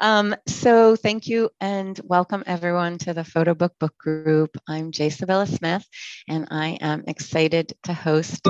[0.00, 4.56] Um, so thank you and welcome everyone to the Photo Book Book Group.
[4.68, 5.86] I'm Jay Sabella Smith,
[6.28, 8.46] and I am excited to host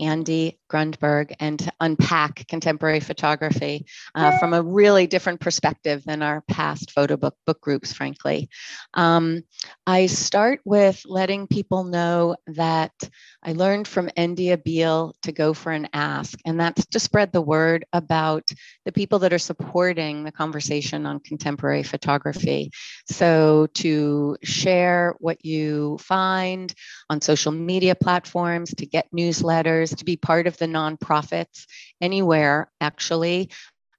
[0.00, 6.42] Andy Grundberg and to unpack contemporary photography uh, from a really different perspective than our
[6.48, 8.48] past photo book book groups, frankly.
[8.94, 9.42] Um,
[9.86, 12.92] I start with letting people know that
[13.42, 17.42] I learned from Endia Beal to go for an ask, and that's to spread the
[17.42, 18.50] word about
[18.84, 20.73] the people that are supporting the conversation
[21.06, 22.70] on contemporary photography.
[23.08, 26.72] So to share what you find
[27.08, 31.66] on social media platforms, to get newsletters, to be part of the nonprofits
[32.00, 33.50] anywhere, actually,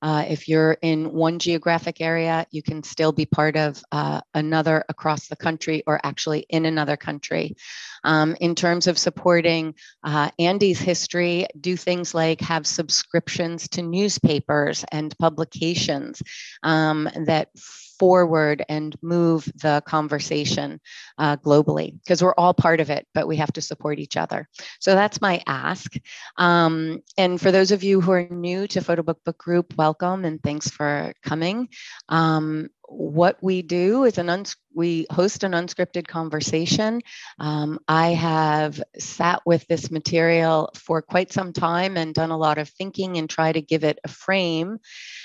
[0.06, 4.86] uh, if you're in one geographic area, you can still be part of uh, another
[4.88, 7.56] across the country or actually in another country.
[8.04, 9.74] Um, in terms of supporting
[10.04, 16.22] uh, Andy's history, do things like have subscriptions to newspapers and publications
[16.62, 17.50] um, that
[18.00, 20.80] forward and move the conversation
[21.18, 24.48] uh, globally because we're all part of it, but we have to support each other.
[24.80, 25.94] So that's my ask.
[26.38, 30.26] Um, and for those of you who are new to Photo Book Book Group, welcome
[30.26, 31.70] and thanks for coming.
[32.10, 37.02] Um, what we do is an uns- we host an unscripted conversation.
[37.40, 42.58] Um, I have sat with this material for quite some time and done a lot
[42.58, 44.80] of thinking and try to give it a frame.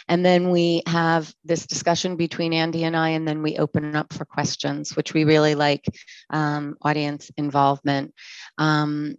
[0.09, 4.13] And then we have this discussion between Andy and I, and then we open up
[4.13, 5.85] for questions, which we really like
[6.31, 8.15] um, audience involvement.
[8.59, 9.17] Um,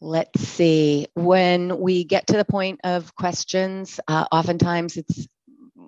[0.00, 5.28] let's see when we get to the point of questions uh, oftentimes it's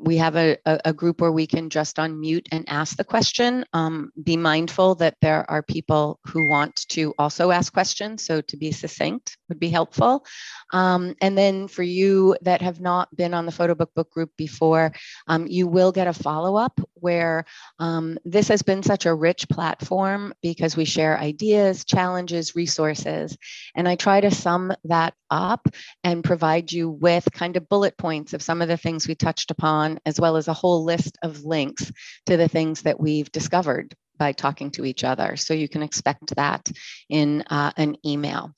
[0.04, 3.64] we have a, a, group where we can just unmute and ask the question.
[3.72, 8.24] Um, be mindful that there are people who want to also ask questions.
[8.24, 10.26] So to be succinct would be helpful.
[10.72, 14.30] Um, and then for you that have not been on the photo book book group
[14.36, 14.92] before,
[15.26, 17.44] um, you will get a follow up where
[17.78, 23.36] um, this has been such a rich platform because we share ideas, challenges, resources.
[23.74, 25.68] And I try to sum that up
[26.02, 29.50] and provide you with kind of bullet points of some of the things we touched
[29.50, 31.90] upon, as well as a whole list of links
[32.26, 35.36] to the things that we've discovered by talking to each other.
[35.36, 36.70] So you can expect that
[37.08, 38.54] in uh, an email.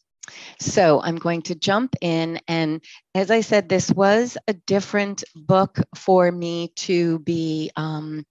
[0.58, 2.40] So I'm going to jump in.
[2.48, 2.82] And
[3.14, 8.24] as I said, this was a different book for me to be um,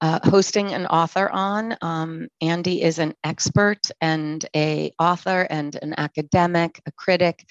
[0.00, 1.76] uh, hosting an author on.
[1.82, 7.44] Um, Andy is an expert and a author and an academic, a critic.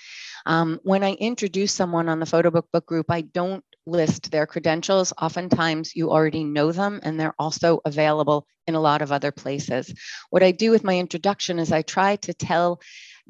[0.45, 4.45] Um, when I introduce someone on the photo book book group, I don't list their
[4.45, 5.13] credentials.
[5.19, 9.93] Oftentimes you already know them and they're also available in a lot of other places.
[10.29, 12.81] What I do with my introduction is I try to tell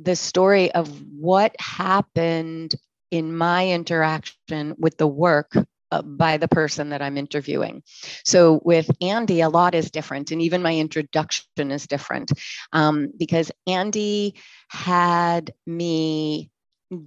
[0.01, 2.75] the story of what happened
[3.11, 5.53] in my interaction with the work
[5.91, 7.81] uh, by the person that I'm interviewing.
[8.23, 12.31] So with Andy, a lot is different, and even my introduction is different
[12.71, 14.35] um, because Andy
[14.67, 16.51] had me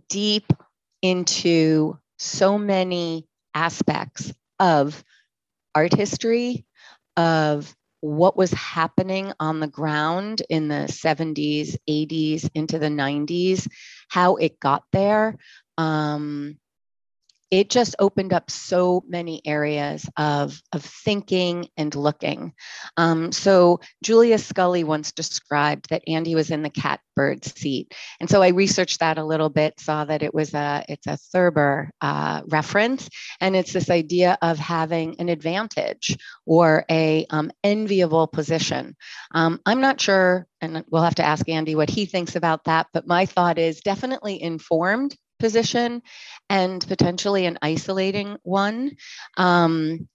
[0.08, 0.52] deep
[1.00, 5.02] into so many aspects of
[5.74, 6.64] art history,
[7.16, 13.68] of what was happening on the ground in the 70s, 80s, into the 90s,
[14.08, 15.36] how it got there.
[15.78, 16.58] Um,
[17.52, 22.54] it just opened up so many areas of, of thinking and looking.
[22.96, 27.94] Um, so Julia Scully once described that Andy was in the catbird seat.
[28.20, 31.18] And so I researched that a little bit, saw that it was a, it's a
[31.18, 33.10] Thurber uh, reference.
[33.38, 38.96] And it's this idea of having an advantage or a um, enviable position.
[39.34, 42.86] Um, I'm not sure, and we'll have to ask Andy what he thinks about that,
[42.94, 46.00] but my thought is definitely informed position
[46.48, 48.92] and potentially an isolating one.
[49.36, 50.08] Um,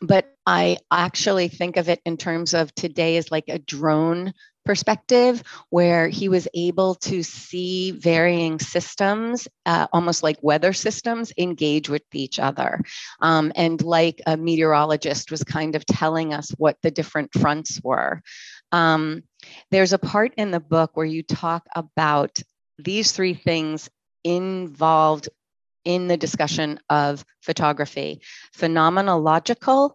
[0.00, 4.32] but I actually think of it in terms of today as like a drone
[4.64, 11.88] perspective where he was able to see varying systems, uh, almost like weather systems, engage
[11.88, 12.80] with each other.
[13.20, 18.22] Um, and like a meteorologist was kind of telling us what the different fronts were.
[18.70, 19.24] Um,
[19.70, 22.38] there's a part in the book where you talk about
[22.78, 23.90] these three things
[24.24, 25.28] involved
[25.84, 28.20] in the discussion of photography
[28.56, 29.92] phenomenological,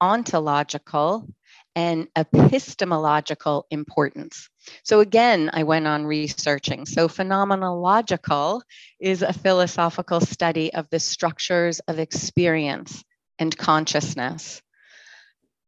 [0.00, 1.28] ontological,
[1.74, 4.48] and epistemological importance.
[4.82, 6.86] So, again, I went on researching.
[6.86, 8.62] So, phenomenological
[9.00, 13.04] is a philosophical study of the structures of experience
[13.38, 14.60] and consciousness.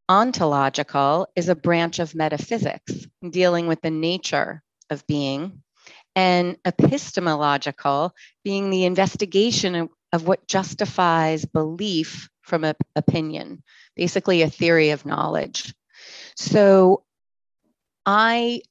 [0.08, 5.62] Ontological is a branch of metaphysics dealing with the nature of being
[6.16, 8.14] and epistemological
[8.44, 13.62] being the investigation of, of what justifies belief from a opinion,
[13.94, 15.74] basically a theory of knowledge.
[16.36, 17.04] So
[18.04, 18.62] I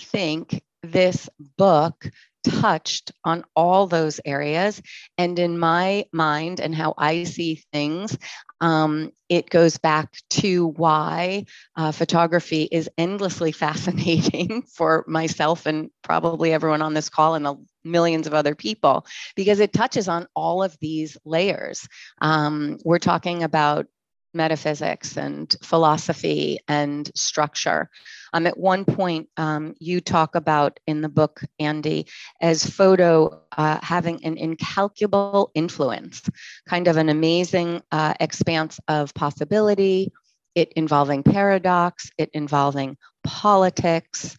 [0.00, 2.10] think this book
[2.44, 4.80] touched on all those areas.
[5.16, 8.16] And in my mind and how I see things,
[8.60, 11.44] um, it goes back to why
[11.76, 17.56] uh, photography is endlessly fascinating for myself and probably everyone on this call and the
[17.84, 19.06] millions of other people,
[19.36, 21.88] because it touches on all of these layers.
[22.20, 23.86] Um, we're talking about
[24.34, 27.90] metaphysics and philosophy and structure.
[28.32, 32.06] Um, at one point, um, you talk about in the book, Andy,
[32.40, 36.22] as photo uh, having an incalculable influence,
[36.68, 40.12] kind of an amazing uh, expanse of possibility,
[40.54, 44.36] it involving paradox, it involving politics.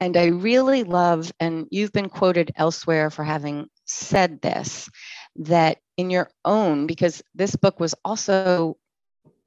[0.00, 4.90] And I really love, and you've been quoted elsewhere for having said this,
[5.36, 8.76] that in your own, because this book was also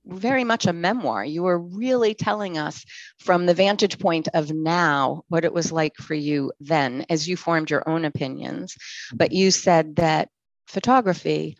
[0.05, 1.23] very much a memoir.
[1.23, 2.85] You were really telling us
[3.19, 7.35] from the vantage point of now what it was like for you then as you
[7.37, 8.75] formed your own opinions.
[9.13, 10.29] But you said that
[10.67, 11.57] photography,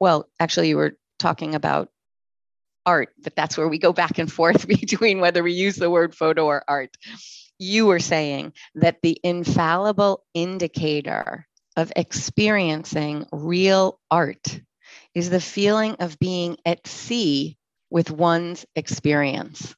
[0.00, 1.90] well, actually, you were talking about
[2.84, 6.14] art, but that's where we go back and forth between whether we use the word
[6.14, 6.96] photo or art.
[7.58, 11.46] You were saying that the infallible indicator
[11.76, 14.60] of experiencing real art
[15.14, 17.56] is the feeling of being at sea
[17.92, 19.74] with one's experience.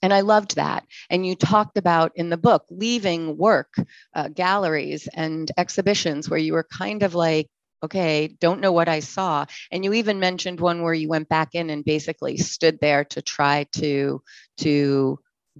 [0.00, 0.84] And I loved that.
[1.10, 3.74] And you talked about in the book leaving work,
[4.14, 7.48] uh, galleries, and exhibitions where you were kind of like,
[7.84, 9.44] okay, don't know what I saw.
[9.70, 13.22] And you even mentioned one where you went back in and basically stood there to
[13.22, 14.22] try to
[14.58, 15.18] to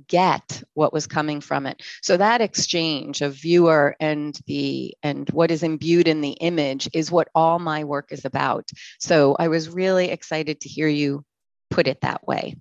[0.09, 5.51] get what was coming from it so that exchange of viewer and the and what
[5.51, 8.67] is imbued in the image is what all my work is about
[8.99, 11.23] so i was really excited to hear you
[11.73, 12.55] put it that way.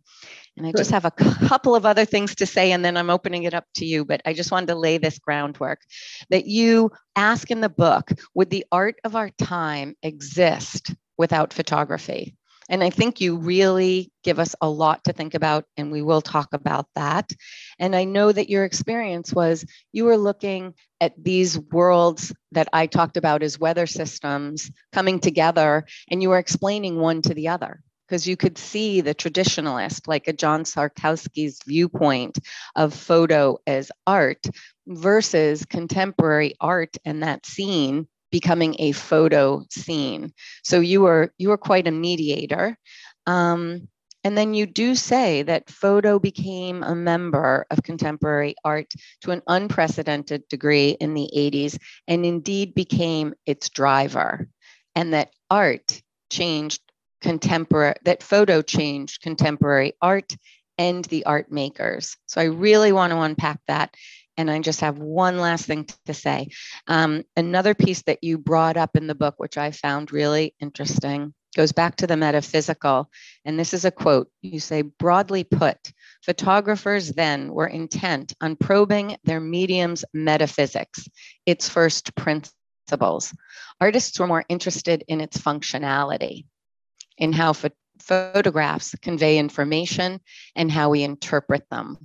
[0.57, 3.43] And I just have a couple of other things to say, and then I'm opening
[3.43, 4.03] it up to you.
[4.03, 5.81] But I just wanted to lay this groundwork
[6.29, 12.35] that you ask in the book Would the art of our time exist without photography?
[12.69, 16.21] And I think you really give us a lot to think about, and we will
[16.21, 17.31] talk about that.
[17.79, 22.87] And I know that your experience was you were looking at these worlds that I
[22.87, 27.81] talked about as weather systems coming together, and you were explaining one to the other
[28.11, 32.39] because you could see the traditionalist, like a John Szarkowski's viewpoint
[32.75, 34.45] of photo as art
[34.85, 40.33] versus contemporary art and that scene becoming a photo scene.
[40.61, 42.77] So you were you were quite a mediator.
[43.27, 43.87] Um,
[44.25, 48.91] and then you do say that photo became a member of contemporary art
[49.21, 51.79] to an unprecedented degree in the 80s
[52.09, 54.49] and indeed became its driver,
[54.95, 56.81] and that art changed
[57.21, 60.35] contemporary, that photo changed contemporary art
[60.77, 62.18] and the art makers.
[62.25, 63.95] So I really want to unpack that.
[64.38, 66.47] And I just have one last thing to say.
[66.88, 71.33] Um, another piece that you brought up in the book, which I found really interesting,
[71.56, 73.09] goes back to the metaphysical.
[73.45, 75.77] And this is a quote you say, broadly put,
[76.24, 81.07] photographers then were intent on probing their medium's metaphysics,
[81.45, 83.35] its first principles.
[83.79, 86.45] Artists were more interested in its functionality
[87.17, 90.19] in how ph- photographs convey information
[90.55, 91.97] and how we interpret them.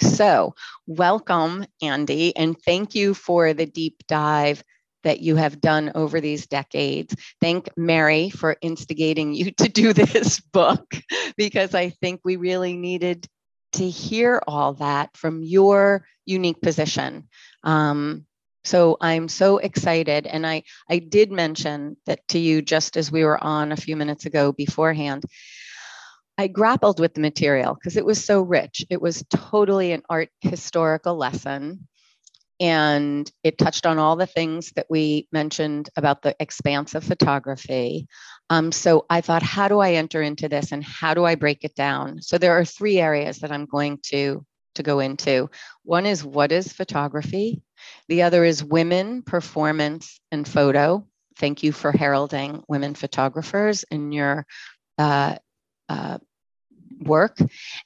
[0.00, 0.54] So,
[0.86, 4.62] welcome, Andy, and thank you for the deep dive
[5.04, 7.14] that you have done over these decades.
[7.40, 10.92] Thank Mary for instigating you to do this book
[11.36, 13.26] because I think we really needed
[13.74, 17.28] to hear all that from your unique position.
[17.64, 18.26] Um,
[18.64, 20.26] so I'm so excited.
[20.26, 23.96] And I, I did mention that to you just as we were on a few
[23.96, 25.24] minutes ago beforehand.
[26.38, 28.84] I grappled with the material because it was so rich.
[28.88, 31.88] It was totally an art historical lesson.
[32.60, 38.06] And it touched on all the things that we mentioned about the expanse of photography.
[38.50, 41.64] Um, so I thought, how do I enter into this and how do I break
[41.64, 42.22] it down?
[42.22, 45.50] So there are three areas that I'm going to, to go into.
[45.82, 47.62] One is what is photography?
[48.08, 51.06] The other is women, performance, and photo.
[51.36, 54.46] Thank you for heralding women photographers in your
[54.98, 55.36] uh,
[55.88, 56.18] uh,
[57.00, 57.38] work.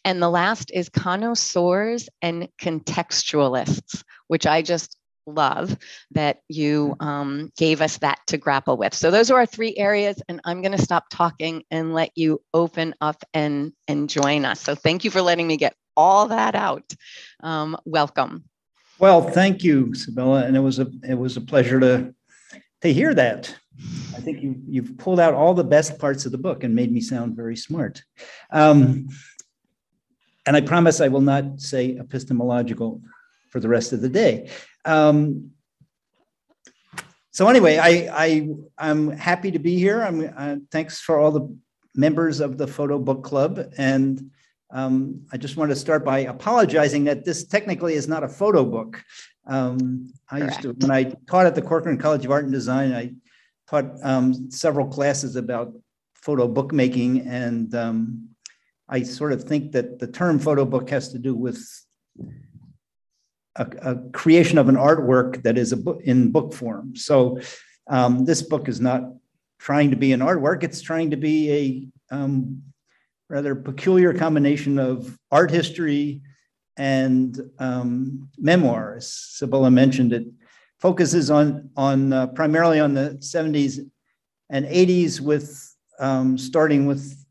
[0.04, 4.96] And the last is connoisseurs and contextualists, which I just
[5.26, 5.76] love
[6.12, 8.94] that you um, gave us that to grapple with.
[8.94, 12.40] So those are our three areas, and I'm going to stop talking and let you
[12.54, 14.60] open up and and join us.
[14.60, 16.94] So thank you for letting me get all that out.
[17.42, 18.44] Um, welcome.
[18.98, 22.14] Well, thank you, Sibylla, and it was a it was a pleasure to
[22.82, 23.54] to hear that.
[24.14, 26.90] I think you, you've pulled out all the best parts of the book and made
[26.90, 28.02] me sound very smart.
[28.50, 29.08] Um,
[30.46, 33.02] and I promise I will not say epistemological
[33.50, 34.50] for the rest of the day.
[34.86, 35.50] Um,
[37.32, 38.48] so anyway, I, I
[38.78, 40.00] I'm happy to be here.
[40.02, 41.54] I'm uh, thanks for all the
[41.94, 44.30] members of the Photo Book Club, and
[44.70, 48.64] um, I just want to start by apologizing that this technically is not a photo
[48.64, 49.02] book.
[49.46, 52.92] Um, I used to when I taught at the Corcoran College of Art and Design,
[52.92, 53.12] I
[53.68, 55.72] taught um, several classes about
[56.14, 58.28] photo bookmaking, and um,
[58.88, 61.64] I sort of think that the term photo book has to do with
[63.54, 66.96] a, a creation of an artwork that is a book in book form.
[66.96, 67.38] So
[67.88, 69.02] um, this book is not
[69.60, 72.62] trying to be an artwork; it's trying to be a um,
[73.28, 76.20] rather peculiar combination of art history
[76.76, 78.96] and um, memoir.
[78.96, 80.26] As Sibylla mentioned, it
[80.78, 83.80] focuses on on uh, primarily on the 70s
[84.50, 87.24] and 80s, with um, starting with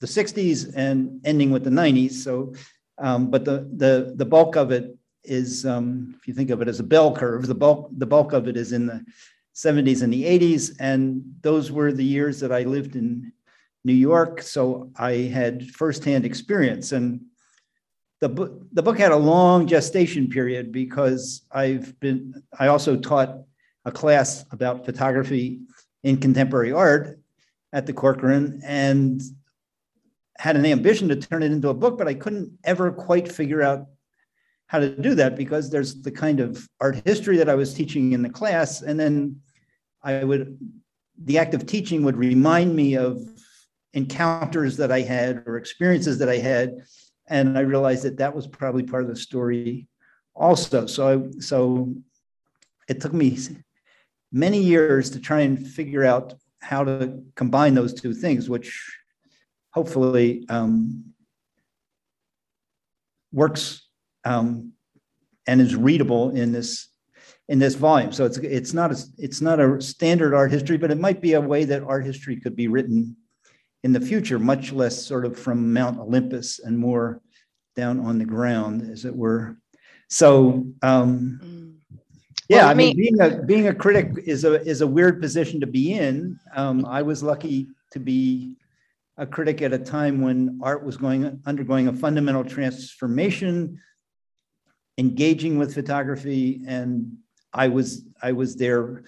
[0.00, 2.12] the 60s and ending with the 90s.
[2.12, 2.54] So,
[2.98, 6.68] um, but the the the bulk of it is, um, if you think of it
[6.68, 9.04] as a bell curve, the bulk, the bulk of it is in the
[9.54, 10.76] 70s and the 80s.
[10.78, 13.32] And those were the years that I lived in
[13.86, 14.42] New York.
[14.42, 16.90] So I had firsthand experience.
[16.90, 17.20] And
[18.20, 23.38] the book, the book had a long gestation period because I've been, I also taught
[23.84, 25.60] a class about photography
[26.02, 27.20] in contemporary art
[27.72, 29.22] at the Corcoran and
[30.36, 33.62] had an ambition to turn it into a book, but I couldn't ever quite figure
[33.62, 33.86] out
[34.66, 38.12] how to do that because there's the kind of art history that I was teaching
[38.12, 38.82] in the class.
[38.82, 39.40] And then
[40.02, 40.58] I would,
[41.22, 43.20] the act of teaching would remind me of
[43.94, 46.76] encounters that I had or experiences that I had.
[47.28, 49.88] And I realized that that was probably part of the story
[50.34, 50.86] also.
[50.86, 51.94] So, I, so
[52.88, 53.38] it took me
[54.32, 58.98] many years to try and figure out how to combine those two things, which
[59.70, 61.04] hopefully um,
[63.32, 63.86] works
[64.24, 64.72] um,
[65.46, 66.88] and is readable in this
[67.48, 68.10] in this volume.
[68.12, 71.34] So it's it's not a it's not a standard art history, but it might be
[71.34, 73.16] a way that art history could be written
[73.86, 77.20] in the future, much less sort of from Mount Olympus and more
[77.76, 79.58] down on the ground, as it were.
[80.08, 81.74] So um, mm.
[82.48, 85.60] yeah, well, I mean, being a being a critic is a is a weird position
[85.60, 86.36] to be in.
[86.56, 88.56] Um, I was lucky to be
[89.18, 93.80] a critic at a time when art was going undergoing a fundamental transformation
[94.98, 97.16] engaging with photography and
[97.52, 99.04] I was I was there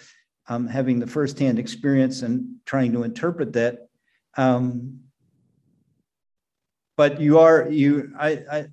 [0.46, 3.87] um, having the firsthand experience and trying to interpret that.
[4.38, 5.00] Um,
[6.96, 8.66] but you are you I, I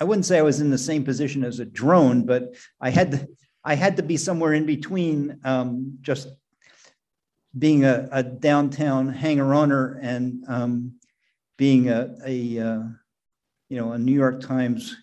[0.00, 3.12] I wouldn't say I was in the same position as a drone, but I had
[3.12, 3.28] to
[3.64, 6.28] I had to be somewhere in between um, just
[7.58, 10.94] being a, a downtown hanger-oner and um,
[11.56, 12.82] being a, a uh,
[13.68, 14.96] you know a New York Times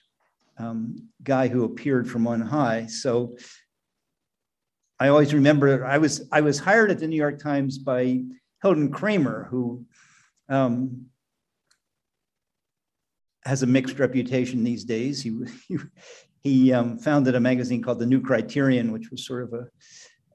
[0.58, 2.88] um, guy who appeared from on high.
[2.88, 3.38] So
[5.00, 8.24] I always remember I was I was hired at the New York Times by
[8.62, 9.86] Hilton Kramer, who
[10.50, 11.08] um,
[13.46, 15.22] has a mixed reputation these days.
[15.22, 15.38] He
[15.68, 15.78] he,
[16.42, 19.68] he um, founded a magazine called the New Criterion, which was sort of a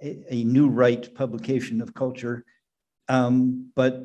[0.02, 2.44] a, new right publication of culture.
[3.08, 4.04] Um, but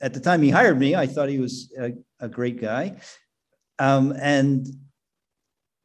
[0.00, 2.96] at the time he hired me, I thought he was a, a great guy.
[3.78, 4.66] Um, and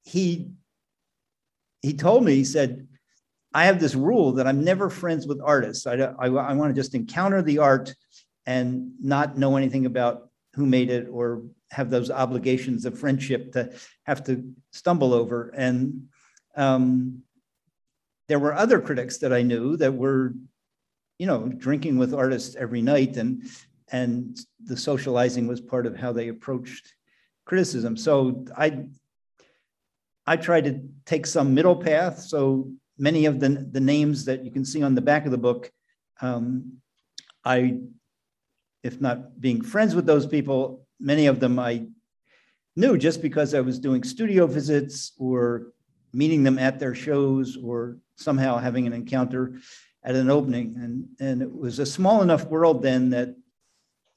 [0.04, 0.52] he
[1.82, 2.88] he told me, he said,
[3.54, 5.86] I have this rule that I'm never friends with artists.
[5.86, 7.94] I, I, I want to just encounter the art
[8.46, 13.72] and not know anything about who made it or have those obligations of friendship to
[14.04, 15.54] have to stumble over.
[15.56, 16.08] And
[16.56, 17.24] um,
[18.28, 20.34] there were other critics that I knew that were,
[21.18, 23.44] you know, drinking with artists every night, and
[23.92, 26.94] and the socializing was part of how they approached
[27.46, 27.98] criticism.
[27.98, 28.86] So I
[30.26, 32.20] I tried to take some middle path.
[32.20, 35.38] So many of the, the names that you can see on the back of the
[35.38, 35.72] book,
[36.22, 36.78] um,
[37.44, 37.80] I,
[38.84, 41.88] if not being friends with those people, many of them I
[42.76, 45.74] knew just because I was doing studio visits or
[46.14, 49.60] meeting them at their shows or somehow having an encounter
[50.04, 50.76] at an opening.
[50.78, 53.36] And, and it was a small enough world then that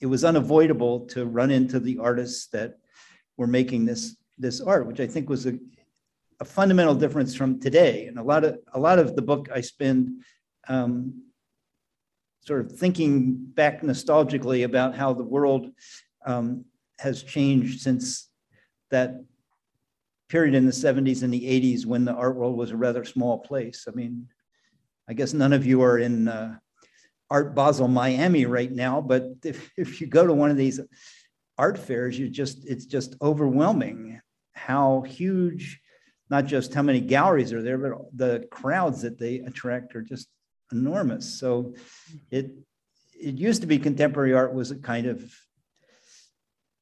[0.00, 2.78] it was unavoidable to run into the artists that
[3.36, 5.58] were making this this art, which I think was a,
[6.40, 8.06] a fundamental difference from today.
[8.06, 10.22] And a lot of a lot of the book I spend
[10.68, 11.22] um,
[12.40, 15.70] sort of thinking back nostalgically about how the world
[16.24, 16.64] um,
[16.98, 18.28] has changed since
[18.90, 19.24] that
[20.28, 23.38] period in the 70s and the 80s when the art world was a rather small
[23.38, 23.86] place.
[23.88, 24.28] I mean,
[25.08, 26.56] I guess none of you are in uh,
[27.30, 30.80] Art Basel Miami right now, but if, if you go to one of these
[31.58, 34.20] art fairs, you just it's just overwhelming
[34.52, 35.80] how huge,
[36.28, 40.28] not just how many galleries are there, but the crowds that they attract are just
[40.72, 41.38] enormous.
[41.38, 41.74] So
[42.30, 42.50] it
[43.18, 45.32] it used to be contemporary art was a kind of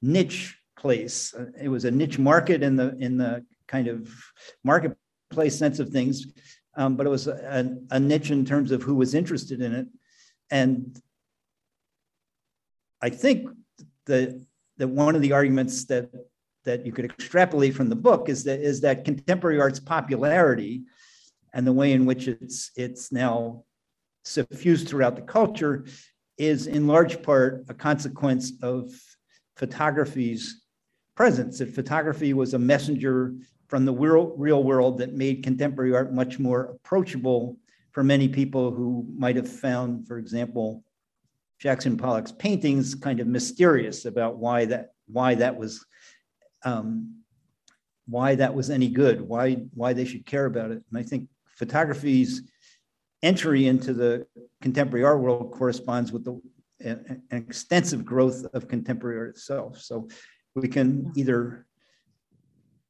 [0.02, 1.34] niche place.
[1.60, 4.10] It was a niche market in the in the kind of
[4.62, 6.26] marketplace sense of things,
[6.76, 9.86] um, but it was a, a niche in terms of who was interested in it.
[10.50, 11.00] And
[13.00, 13.48] I think
[14.06, 14.44] that
[14.78, 16.10] that one of the arguments that
[16.64, 20.84] that you could extrapolate from the book is that is that contemporary art's popularity
[21.52, 23.64] and the way in which it's it's now
[24.24, 25.84] suffused throughout the culture
[26.38, 28.90] is in large part a consequence of
[29.56, 30.62] photography's
[31.14, 31.58] presence.
[31.58, 33.34] That photography was a messenger
[33.68, 37.56] from the real, world that made contemporary art much more approachable
[37.92, 40.82] for many people who might have found, for example,
[41.58, 45.84] Jackson Pollock's paintings kind of mysterious about why that why that was
[46.64, 47.22] um,
[48.06, 50.82] why that was any good, why why they should care about it.
[50.90, 52.42] And I think photography's
[53.22, 54.26] entry into the
[54.60, 56.40] contemporary art world corresponds with the
[56.80, 59.80] an, extensive growth of contemporary art itself.
[59.80, 60.08] So
[60.54, 61.66] we can either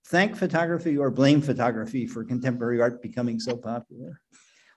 [0.09, 4.21] thank photography or blame photography for contemporary art becoming so popular.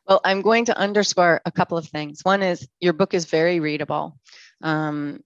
[0.08, 2.22] Well, I'm going to underscore a couple of things.
[2.24, 4.18] One is your book is very readable,
[4.62, 5.22] um,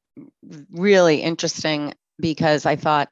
[0.71, 3.09] really interesting because I thought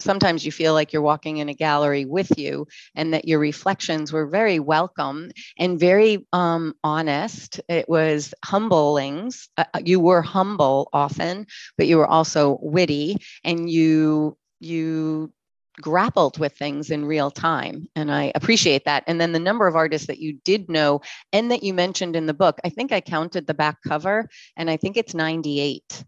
[0.00, 4.12] sometimes you feel like you're walking in a gallery with you and that your reflections
[4.12, 7.60] were very welcome and very um, honest.
[7.68, 9.48] It was humblings.
[9.56, 15.32] Uh, uh, you were humble often but you were also witty and you you
[15.80, 19.04] grappled with things in real time and i appreciate that.
[19.06, 21.00] And then the number of artists that you did know
[21.32, 24.68] and that you mentioned in the book i think i counted the back cover and
[24.68, 26.04] i think it's 98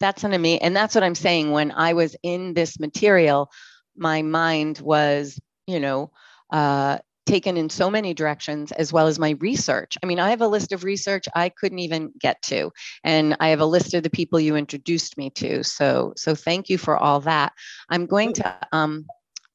[0.00, 1.50] that's an amazing and that's what i'm saying.
[1.50, 3.50] When i was in this material
[3.96, 6.10] my mind was you know
[6.52, 9.96] uh, taken in so many directions as well as my research.
[10.02, 12.70] I mean i have a list of research i couldn't even get to
[13.02, 15.64] and i have a list of the people you introduced me to.
[15.64, 17.52] So so thank you for all that.
[17.88, 19.06] I'm going to um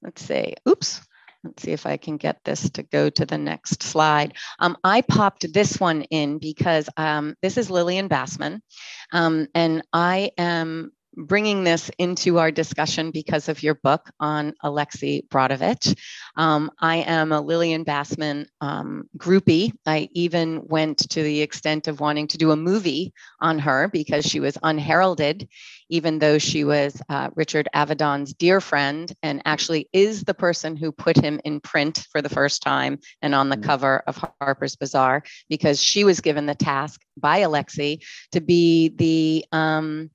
[0.01, 0.55] let's see.
[0.67, 1.01] Oops
[1.43, 4.35] Let's see if I can get this to go to the next slide.
[4.59, 8.59] Um, I popped this one in because um, this is Lillian Bassman,
[9.13, 15.21] um, and I am bringing this into our discussion because of your book on Alexei
[15.29, 15.97] Brodovitch.
[16.37, 19.73] Um, I am a Lillian Bassman um, groupie.
[19.85, 24.25] I even went to the extent of wanting to do a movie on her because
[24.25, 25.49] she was unheralded,
[25.89, 30.91] even though she was uh, Richard Avedon's dear friend and actually is the person who
[30.91, 33.63] put him in print for the first time and on the mm.
[33.63, 37.99] cover of Harper's Bazaar because she was given the task by Alexei
[38.31, 40.09] to be the um,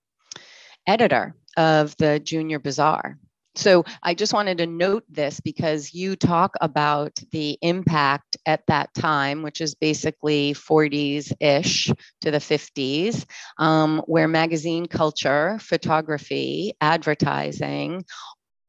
[0.87, 3.19] editor of the Junior Bazaar.
[3.57, 8.93] So I just wanted to note this because you talk about the impact at that
[8.95, 11.87] time, which is basically 40s ish
[12.23, 13.25] to the 50s,
[13.59, 18.05] um, where magazine culture, photography, advertising,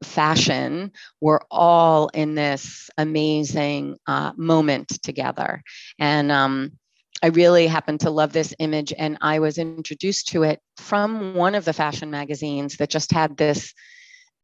[0.04, 5.62] fashion were all in this amazing uh, moment together.
[5.98, 6.72] And um,
[7.22, 11.54] I really happened to love this image, and I was introduced to it from one
[11.54, 13.72] of the fashion magazines that just had this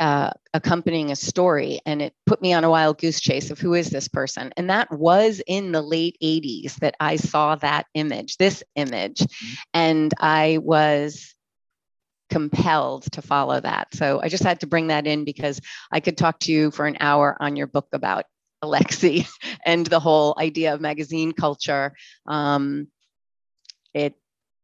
[0.00, 3.74] uh, accompanying a story, and it put me on a wild goose chase of who
[3.74, 4.52] is this person.
[4.56, 9.54] And that was in the late 80s that I saw that image, this image, mm-hmm.
[9.74, 11.34] and I was
[12.30, 13.88] compelled to follow that.
[13.94, 15.60] So I just had to bring that in because
[15.92, 18.24] I could talk to you for an hour on your book about
[18.62, 19.26] Alexei
[19.64, 21.92] and the whole idea of magazine culture,
[22.26, 22.88] um,
[23.92, 24.14] it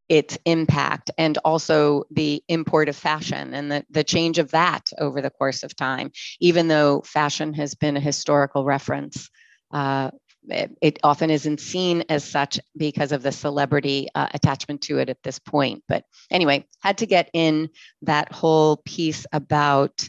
[0.09, 5.21] its impact and also the import of fashion and the, the change of that over
[5.21, 6.11] the course of time.
[6.41, 9.29] Even though fashion has been a historical reference,
[9.71, 10.11] uh,
[10.49, 15.11] it, it, often isn't seen as such because of the celebrity uh, attachment to it
[15.11, 15.83] at this point.
[15.87, 17.69] But anyway, had to get in
[18.03, 20.09] that whole piece about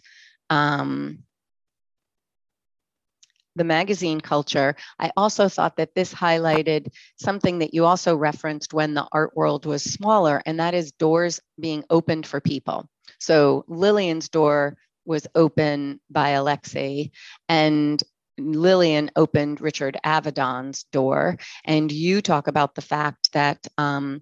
[0.50, 1.24] um,
[3.60, 8.94] the magazine culture, I also thought that this highlighted something that you also referenced when
[8.94, 12.90] the art world was smaller, and that is doors being opened for people.
[13.20, 17.12] So Lillian's door was open by Alexei,
[17.50, 18.02] and
[18.40, 21.38] Lillian opened Richard Avedon's door.
[21.66, 24.22] And you talk about the fact that um,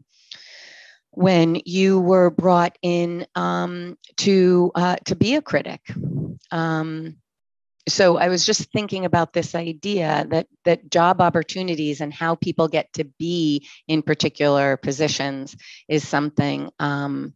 [1.11, 5.81] when you were brought in um, to uh, to be a critic,
[6.49, 7.17] um,
[7.87, 12.67] so I was just thinking about this idea that that job opportunities and how people
[12.67, 15.55] get to be in particular positions
[15.87, 17.33] is something um,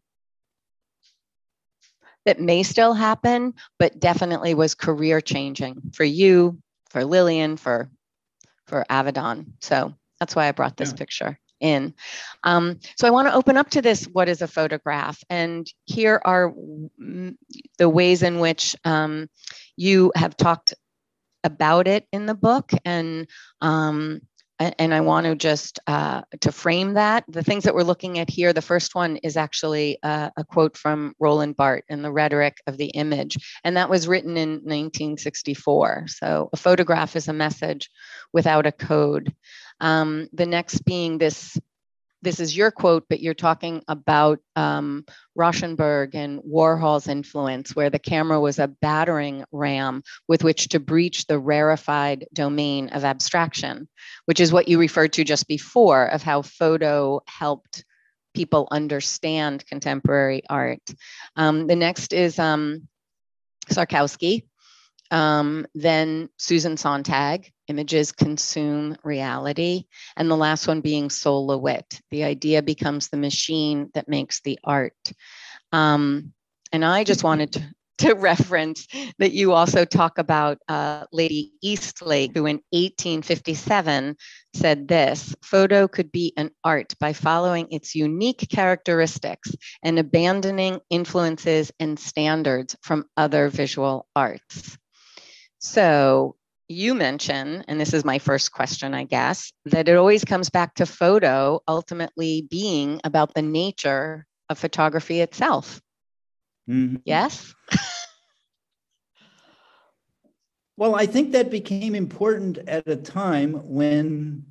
[2.25, 6.59] that may still happen, but definitely was career changing for you,
[6.89, 7.89] for Lillian, for
[8.67, 9.53] for Avedon.
[9.59, 10.97] So that's why I brought this yeah.
[10.97, 11.93] picture in.
[12.43, 15.23] Um, so I want to open up to this what is a photograph?
[15.29, 16.53] And here are
[17.77, 19.29] the ways in which um,
[19.77, 20.73] you have talked
[21.43, 22.71] about it in the book.
[22.85, 23.27] And
[23.61, 24.21] um,
[24.77, 27.23] and I want to just uh, to frame that.
[27.27, 30.77] The things that we're looking at here, the first one is actually a, a quote
[30.77, 36.05] from Roland Barthes in The Rhetoric of the Image, and that was written in 1964.
[36.07, 37.89] So a photograph is a message
[38.33, 39.33] without a code.
[39.81, 41.57] Um, the next being this
[42.23, 47.99] this is your quote, but you're talking about um, Rauschenberg and Warhol's influence, where the
[47.99, 53.87] camera was a battering ram with which to breach the rarefied domain of abstraction,
[54.25, 57.83] which is what you referred to just before of how photo helped
[58.33, 60.81] people understand contemporary art.
[61.35, 62.87] Um, the next is um,
[63.69, 64.43] Szarkowski,
[65.11, 69.85] um, then Susan Sontag, images consume reality.
[70.15, 74.57] And the last one being Sol LeWitt, the idea becomes the machine that makes the
[74.63, 74.93] art.
[75.71, 76.33] Um,
[76.71, 78.87] and I just wanted to, to reference
[79.19, 84.15] that you also talk about uh, Lady Eastlake, who in 1857
[84.53, 91.71] said this photo could be an art by following its unique characteristics and abandoning influences
[91.79, 94.77] and standards from other visual arts.
[95.61, 96.35] So
[96.67, 100.73] you mention, and this is my first question, I guess, that it always comes back
[100.75, 105.79] to photo ultimately being about the nature of photography itself.
[106.67, 106.97] Mm-hmm.
[107.05, 107.53] Yes?
[110.77, 114.45] well, I think that became important at a time when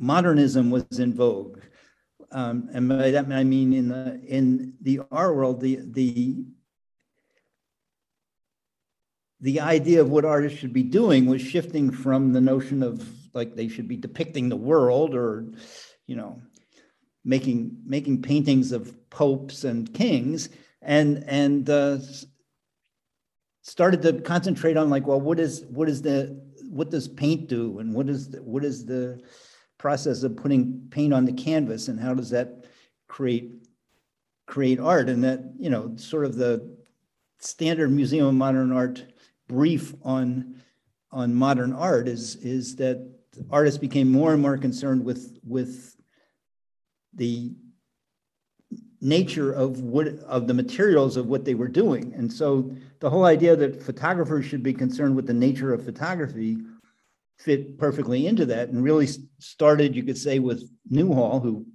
[0.00, 1.60] modernism was in vogue.
[2.32, 6.44] Um, and by that I mean in the in the art world, the the
[9.42, 13.54] the idea of what artists should be doing was shifting from the notion of like
[13.54, 15.46] they should be depicting the world or
[16.06, 16.40] you know
[17.24, 20.48] making making paintings of popes and kings
[20.80, 21.98] and and uh,
[23.62, 27.78] started to concentrate on like well what is what is the what does paint do
[27.80, 29.20] and what is the, what is the
[29.76, 32.64] process of putting paint on the canvas and how does that
[33.08, 33.52] create
[34.46, 35.08] create art?
[35.08, 36.76] And that you know sort of the
[37.38, 39.04] standard museum of modern art
[39.52, 40.56] brief on
[41.10, 43.06] on modern art is is that
[43.50, 45.94] artists became more and more concerned with with
[47.14, 47.52] the
[49.02, 52.14] nature of what of the materials of what they were doing.
[52.14, 56.56] And so the whole idea that photographers should be concerned with the nature of photography
[57.38, 61.66] fit perfectly into that and really started you could say with newhall who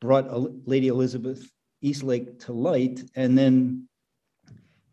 [0.00, 0.26] brought
[0.68, 1.50] lady elizabeth
[1.82, 3.88] eastlake to light and then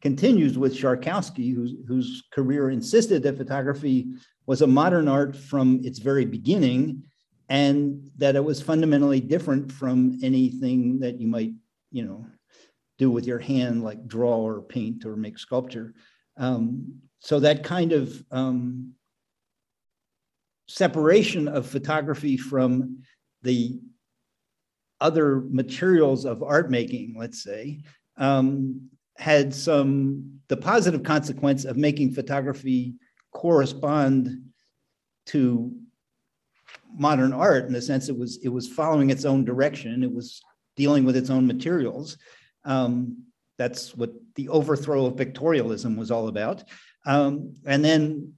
[0.02, 4.08] continues with Szarkowski, whose, whose career insisted that photography
[4.48, 7.04] was a modern art from its very beginning
[7.50, 11.52] and that it was fundamentally different from anything that you might,
[11.92, 12.26] you know,
[12.98, 15.94] do with your hand, like draw or paint or make sculpture.
[16.38, 18.94] Um, so that kind of um,
[20.68, 23.04] separation of photography from
[23.42, 23.80] the
[25.00, 27.82] other materials of art making, let's say,
[28.18, 28.90] um,
[29.22, 32.96] had some the positive consequence of making photography
[33.32, 34.42] correspond
[35.28, 35.72] to
[36.98, 40.04] modern art in the sense it was it was following its own direction.
[40.04, 40.42] It was
[40.76, 42.18] dealing with its own materials.
[42.66, 43.26] Um,
[43.60, 46.64] that's what the overthrow of pictorialism was all about.
[47.06, 48.34] Um, and then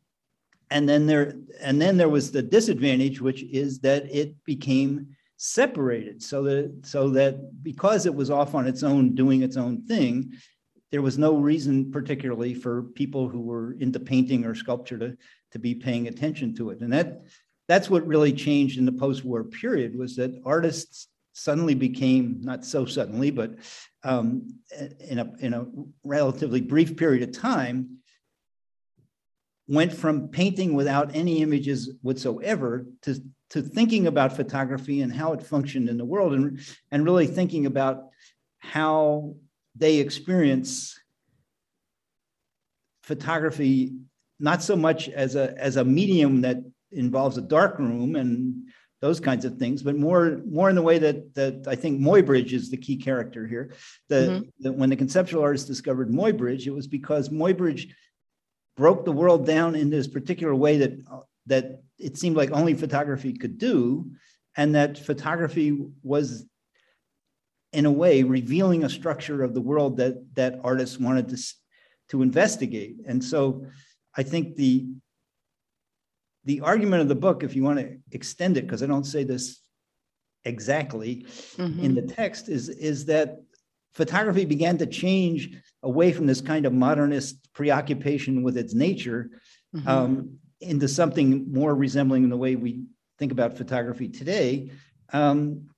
[0.70, 6.22] and then there and then there was the disadvantage which is that it became separated.
[6.22, 10.34] So that so that because it was off on its own doing its own thing
[10.94, 15.18] there was no reason particularly for people who were into painting or sculpture to,
[15.52, 16.82] to be paying attention to it.
[16.82, 17.24] And that
[17.68, 22.86] that's what really changed in the post-war period was that artists suddenly became not so
[22.86, 23.56] suddenly, but
[24.04, 24.54] um,
[25.00, 25.66] in a in a
[26.04, 27.98] relatively brief period of time,
[29.68, 35.42] went from painting without any images whatsoever to to thinking about photography and how it
[35.42, 36.60] functioned in the world, and
[36.92, 38.10] and really thinking about
[38.60, 39.34] how
[39.76, 41.00] they experience
[43.04, 43.94] photography
[44.40, 46.58] not so much as a as a medium that
[46.92, 48.68] involves a dark room and
[49.02, 52.54] those kinds of things, but more more in the way that that I think Muybridge
[52.54, 53.74] is the key character here.
[54.08, 54.80] The, mm-hmm.
[54.80, 57.90] when the conceptual artist discovered Muybridge, it was because Muybridge
[58.78, 60.94] broke the world down in this particular way that
[61.48, 64.12] that it seemed like only photography could do,
[64.56, 66.46] and that photography was
[67.74, 71.38] in a way revealing a structure of the world that that artists wanted to
[72.10, 72.98] to investigate.
[73.08, 73.66] And so
[74.16, 74.88] I think the
[76.46, 79.24] the argument of the book, if you want to extend it, because I don't say
[79.24, 79.60] this
[80.46, 81.80] exactly mm-hmm.
[81.80, 83.42] in the text, is, is that
[83.94, 89.30] photography began to change away from this kind of modernist preoccupation with its nature
[89.74, 89.88] mm-hmm.
[89.88, 92.84] um, into something more resembling the way we
[93.20, 94.70] think about photography today.
[95.12, 95.70] Um,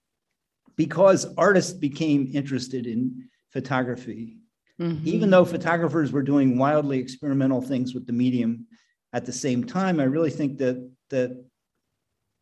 [0.75, 4.37] because artists became interested in photography,
[4.79, 5.07] mm-hmm.
[5.07, 8.67] even though photographers were doing wildly experimental things with the medium
[9.13, 11.45] at the same time, I really think that that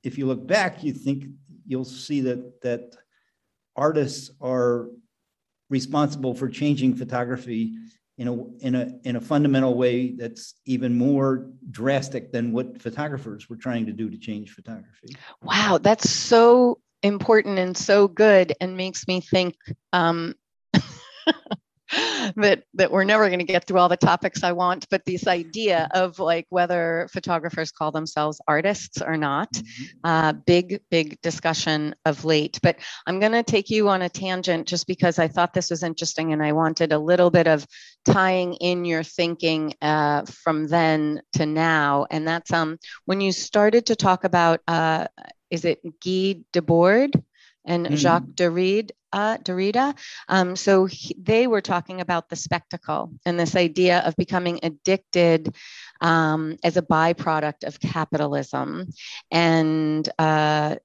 [0.04, 1.26] if you look back, you think
[1.66, 2.96] you'll see that that
[3.76, 4.88] artists are
[5.70, 7.76] responsible for changing photography
[8.18, 13.50] in a in a in a fundamental way that's even more drastic than what photographers
[13.50, 15.16] were trying to do to change photography.
[15.42, 19.56] Wow, that's so important and so good, and makes me think.
[19.92, 20.36] Um,
[22.36, 25.28] that that we're never going to get through all the topics I want, but this
[25.28, 29.84] idea of like whether photographers call themselves artists or not, mm-hmm.
[30.04, 32.60] uh, big big discussion of late.
[32.64, 35.84] But I'm going to take you on a tangent just because I thought this was
[35.84, 37.66] interesting and I wanted a little bit of
[38.06, 43.88] tying in your thinking uh, from then to now, and that's um when you started
[43.88, 45.08] to talk about uh,
[45.54, 47.22] is it Guy Debord?
[47.66, 47.96] and mm-hmm.
[47.96, 48.92] Jacques Derrida.
[49.12, 49.96] Uh, Derrida.
[50.28, 55.56] Um, so he, they were talking about the spectacle and this idea of becoming addicted
[56.02, 58.88] um, as a byproduct of capitalism.
[59.30, 60.78] And uh,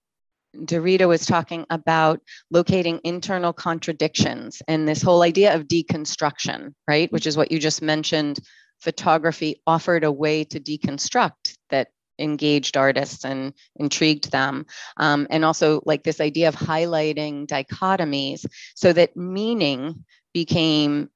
[0.55, 7.11] Derrida was talking about locating internal contradictions and this whole idea of deconstruction, right?
[7.11, 8.39] Which is what you just mentioned.
[8.81, 14.67] Photography offered a way to deconstruct that engaged artists and intrigued them.
[14.97, 21.11] Um, and also, like this idea of highlighting dichotomies so that meaning became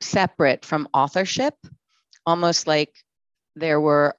[0.00, 1.54] separate from authorship,
[2.26, 2.94] almost like
[3.56, 4.16] there were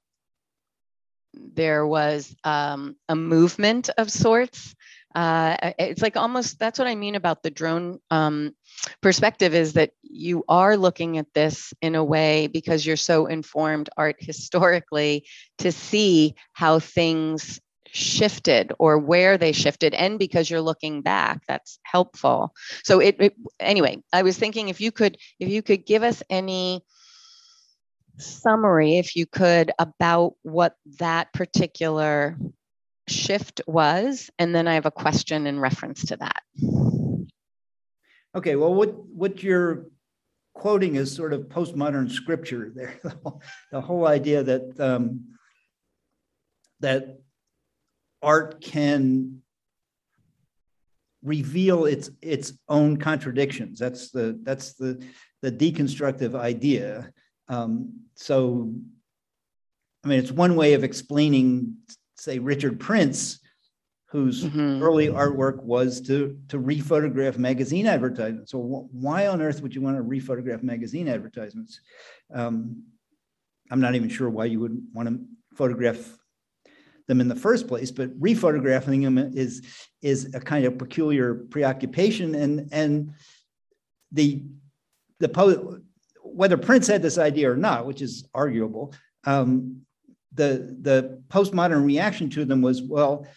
[1.53, 4.75] there was um, a movement of sorts
[5.15, 8.53] uh, it's like almost that's what I mean about the drone um,
[9.01, 13.89] perspective is that you are looking at this in a way because you're so informed
[13.95, 15.25] art historically
[15.59, 19.93] to see how things shifted or where they shifted.
[19.93, 22.53] And because you're looking back that's helpful.
[22.83, 26.21] So it, it anyway i was thinking if you could if you could give us
[26.29, 26.81] any
[28.17, 32.37] summary if you could about what that particular
[33.07, 36.43] shift was, and then I have a question in reference to that.
[38.35, 39.87] Okay, well, what what you're
[40.53, 42.71] quoting is sort of postmodern scripture.
[42.75, 42.99] There,
[43.71, 45.35] the whole idea that um,
[46.79, 47.19] that
[48.21, 49.41] art can
[51.23, 53.79] reveal its its own contradictions.
[53.79, 55.03] That's the that's the
[55.41, 57.11] the deconstructive idea.
[57.47, 58.73] Um, so,
[60.03, 61.75] I mean, it's one way of explaining
[62.15, 63.39] say Richard Prince,
[64.07, 64.81] whose mm-hmm.
[64.81, 68.51] early artwork was to to rephotograph magazine advertisements.
[68.51, 71.79] So wh- why on earth would you want to rephotograph magazine advertisements?
[72.33, 72.83] Um,
[73.71, 75.19] I'm not even sure why you would want to
[75.55, 76.17] photograph
[77.07, 79.61] them in the first place, but rephotographing them is
[80.01, 83.13] is a kind of peculiar preoccupation, and and
[84.11, 84.43] the
[85.19, 85.79] the po-
[86.23, 88.93] whether Prince had this idea or not, which is arguable,
[89.25, 89.81] um,
[90.35, 93.27] the, the postmodern reaction to them was, well,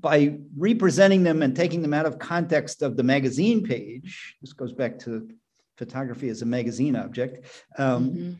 [0.00, 4.72] by representing them and taking them out of context of the magazine page, this goes
[4.72, 5.28] back to
[5.78, 7.46] photography as a magazine object.
[7.78, 8.32] Um, mm-hmm.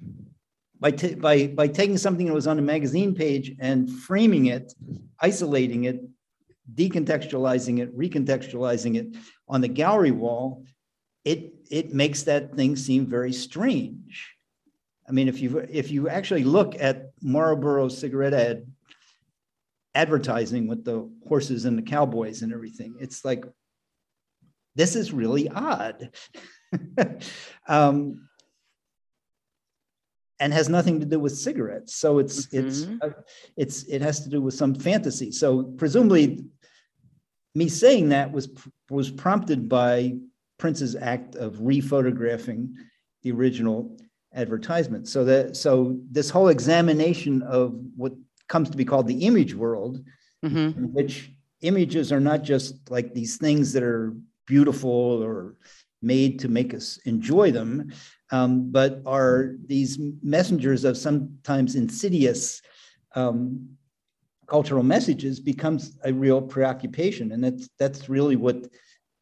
[0.79, 4.75] By, t- by, by taking something that was on a magazine page and framing it,
[5.21, 6.03] isolating it,
[6.75, 9.17] decontextualizing it, recontextualizing it
[9.49, 10.65] on the gallery wall,
[11.25, 14.34] it, it makes that thing seem very strange.
[15.09, 18.67] I mean, if you if you actually look at Marlboro cigarette ad
[19.95, 23.45] advertising with the horses and the cowboys and everything, it's like
[24.75, 26.11] this is really odd.
[27.69, 28.29] um,
[30.41, 31.95] and has nothing to do with cigarettes.
[31.95, 32.67] So it's mm-hmm.
[32.67, 33.23] it's uh,
[33.57, 35.31] it's it has to do with some fantasy.
[35.31, 36.45] So presumably,
[37.55, 38.51] me saying that was
[38.91, 40.17] was prompted by
[40.59, 42.75] Prince's act of rephotographing
[43.23, 43.97] the original
[44.35, 45.09] advertisement.
[45.09, 48.13] So that so this whole examination of what
[48.49, 50.05] comes to be called the image world,
[50.45, 50.79] mm-hmm.
[50.79, 51.31] in which
[51.63, 54.15] images are not just like these things that are
[54.47, 54.91] beautiful
[55.23, 55.57] or
[56.03, 57.91] made to make us enjoy them,
[58.31, 62.61] um, but are these messengers of sometimes insidious
[63.15, 63.69] um,
[64.47, 67.33] cultural messages becomes a real preoccupation.
[67.33, 68.69] And that's, that's really what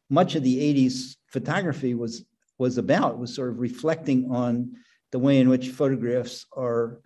[0.09, 2.25] much of the 80s photography was,
[2.57, 4.75] was about, was sort of reflecting on
[5.13, 6.99] the way in which photographs are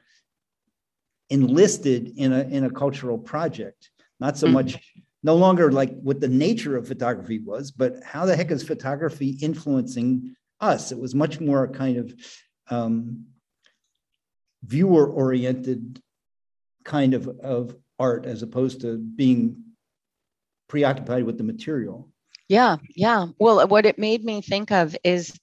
[1.29, 3.91] enlisted in a, in a cultural project.
[4.21, 4.53] Not so mm-hmm.
[4.53, 4.93] much,
[5.23, 9.37] no longer like what the nature of photography was, but how the heck is photography
[9.41, 10.93] influencing us?
[10.93, 12.15] It was much more a kind of
[12.69, 13.25] um,
[14.63, 16.01] viewer oriented
[16.85, 19.63] kind of, of art as opposed to being
[20.69, 22.09] preoccupied with the material.
[22.47, 23.27] Yeah, yeah.
[23.37, 25.37] Well, what it made me think of is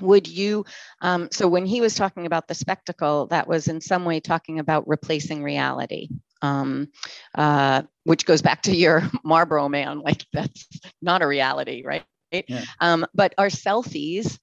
[0.00, 0.64] would you
[1.00, 4.58] um, so when he was talking about the spectacle that was in some way talking
[4.58, 6.08] about replacing reality
[6.40, 6.88] um,
[7.36, 10.66] uh, which goes back to your marlboro man like that's
[11.00, 12.64] not a reality right yeah.
[12.80, 14.38] um, but are selfies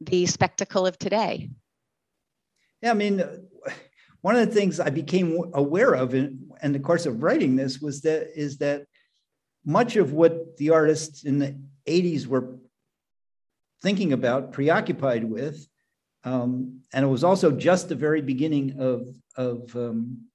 [0.00, 1.48] the spectacle of today
[2.82, 3.22] yeah i mean
[4.22, 7.80] one of the things I became aware of in, in the course of writing this
[7.80, 8.84] was that is that
[9.64, 12.58] much of what the artists in the 80s were
[13.82, 15.66] thinking about, preoccupied with,
[16.24, 20.26] um, and it was also just the very beginning of, of um,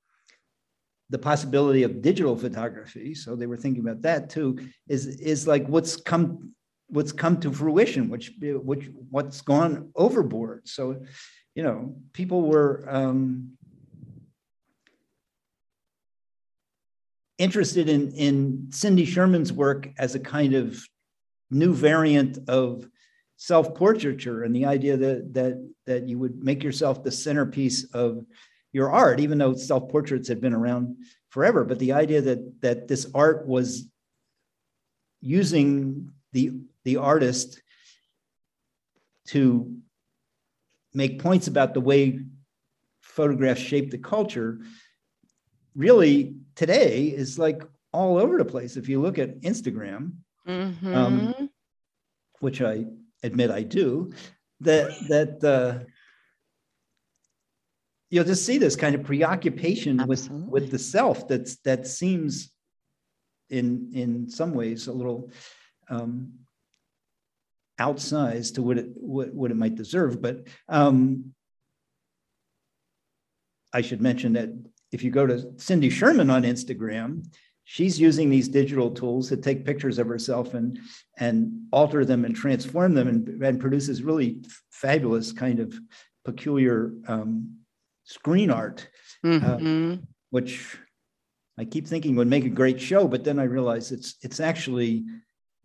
[1.10, 3.13] the possibility of digital photography.
[3.13, 4.58] So they were thinking about that too.
[4.88, 6.53] Is is like what's come
[6.88, 10.67] what's come to fruition, which which what's gone overboard.
[10.67, 11.03] So,
[11.53, 13.55] you know, people were um,
[17.38, 20.79] interested in, in Cindy Sherman's work as a kind of
[21.51, 22.88] new variant of
[23.45, 28.25] self-portraiture and the idea that that that you would make yourself the centerpiece of
[28.73, 30.97] your art, even though self-portraits had been around
[31.29, 31.63] forever.
[31.63, 33.88] But the idea that that this art was
[35.21, 36.53] using the
[36.86, 37.62] the artist
[39.27, 39.77] to
[40.93, 42.21] make points about the way
[43.01, 44.60] photographs shape the culture
[45.75, 48.75] really today is like all over the place.
[48.75, 50.13] If you look at Instagram,
[50.47, 50.95] mm-hmm.
[50.95, 51.49] um,
[52.39, 52.86] which I
[53.25, 54.11] admit I do,
[54.61, 55.83] that that uh,
[58.09, 60.47] you'll just see this kind of preoccupation Absolutely.
[60.47, 62.51] with with the self that's that seems
[63.49, 65.31] in in some ways a little
[65.89, 66.33] um,
[67.79, 70.21] outsized to what it what, what it might deserve.
[70.21, 71.33] But um,
[73.73, 74.49] I should mention that
[74.91, 77.25] if you go to Cindy Sherman on Instagram,
[77.65, 80.80] she's using these digital tools to take pictures of herself and
[81.17, 85.75] and alter them and transform them and, and produces really fabulous kind of
[86.23, 87.58] peculiar um,
[88.04, 88.88] screen art,
[89.23, 89.93] uh, mm-hmm.
[89.93, 89.97] uh,
[90.30, 90.78] which
[91.58, 95.06] I keep thinking would make a great show, but then I realize it's it's actually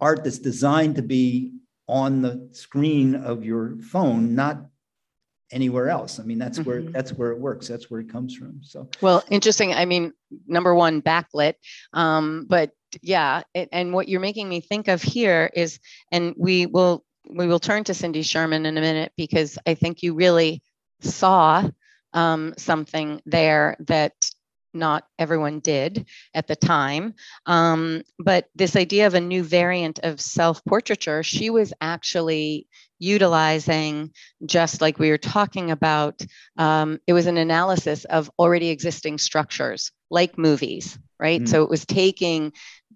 [0.00, 1.52] art that's designed to be
[1.86, 4.64] on the screen of your phone, not
[5.52, 6.18] anywhere else.
[6.20, 6.92] I mean, that's where mm-hmm.
[6.92, 7.68] that's where it works.
[7.68, 8.60] That's where it comes from.
[8.62, 9.72] So well, interesting.
[9.74, 10.12] I mean,
[10.46, 11.54] number one, backlit,
[11.92, 12.70] um, but
[13.02, 15.78] yeah, it, and what you're making me think of here is,
[16.10, 20.02] and we will we will turn to Cindy Sherman in a minute because I think
[20.02, 20.62] you really
[21.00, 21.68] saw
[22.12, 24.14] um, something there that
[24.72, 27.14] not everyone did at the time.
[27.46, 32.66] Um, but this idea of a new variant of self portraiture, she was actually
[33.00, 34.12] utilizing,
[34.46, 36.22] just like we were talking about,
[36.56, 41.40] um, it was an analysis of already existing structures like movies, right?
[41.40, 41.50] Mm-hmm.
[41.50, 42.52] So it was taking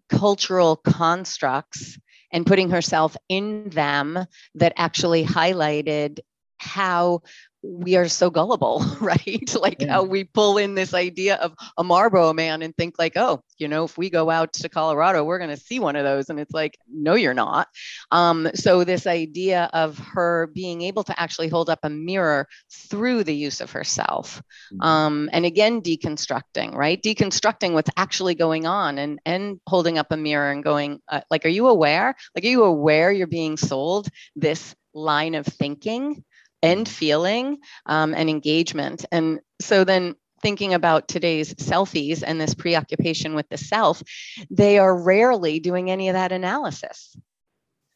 [0.09, 1.99] cultural constructs
[2.31, 4.19] and putting herself in them
[4.57, 6.21] that actually highlighted
[6.59, 7.23] how
[7.65, 9.55] we are so gullible, right?
[9.55, 9.93] like yeah.
[9.93, 13.69] how we pull in this idea of a Marlboro man and think like, oh, you
[13.69, 16.29] know, if we go out to Colorado, we're going to see one of those.
[16.29, 17.69] And it's like, no, you're not.
[18.11, 23.25] Um, so this idea of her being able to actually hold up a mirror through
[23.25, 24.43] the use of herself.
[24.73, 24.83] Mm-hmm.
[24.83, 27.03] Um, and again, deconstructing, right?
[27.03, 31.47] Deconstructing what's actually going on and, and holding up a mirror and going, uh, like,
[31.47, 32.15] are you aware?
[32.35, 36.25] Like, are you aware you're being sold this line of thinking?
[36.65, 39.05] And feeling um, and engagement.
[39.13, 44.03] And so then thinking about today's selfies and this preoccupation with the self,
[44.51, 47.15] they are rarely doing any of that analysis.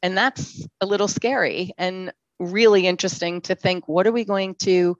[0.02, 4.96] And that's a little scary and really interesting to think what are we going to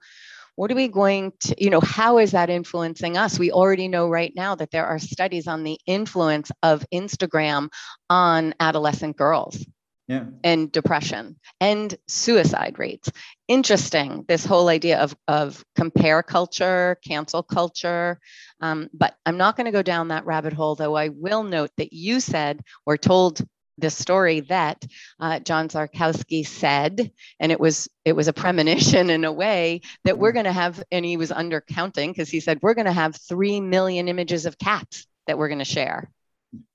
[0.55, 4.09] what are we going to you know how is that influencing us we already know
[4.09, 7.69] right now that there are studies on the influence of instagram
[8.09, 9.65] on adolescent girls
[10.09, 10.25] yeah.
[10.43, 13.11] and depression and suicide rates.
[13.47, 18.19] Interesting, this whole idea of, of compare culture, cancel culture.
[18.59, 21.69] Um, but I'm not going to go down that rabbit hole, though I will note
[21.77, 23.39] that you said or told
[23.77, 24.83] this story that
[25.19, 30.17] uh, John Szarkowski said, and it was it was a premonition in a way that
[30.17, 33.15] we're going to have, and he was undercounting because he said we're going to have
[33.15, 36.09] three million images of cats that we're going to share.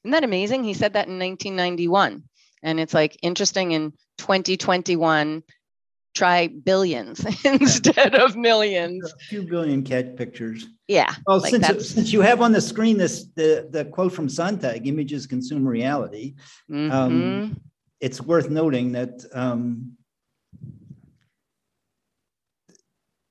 [0.04, 0.62] Isn't that amazing?
[0.62, 2.22] He said that in 1991.
[2.64, 5.44] And it's like interesting in 2021,
[6.14, 9.12] try billions instead of millions.
[9.12, 10.66] A few billion cat pictures.
[10.88, 11.14] Yeah.
[11.26, 14.86] Well, like since, since you have on the screen this the, the quote from Sontag,
[14.86, 16.34] images consume reality,
[16.70, 16.90] mm-hmm.
[16.90, 17.60] um,
[18.00, 19.96] it's worth noting that um,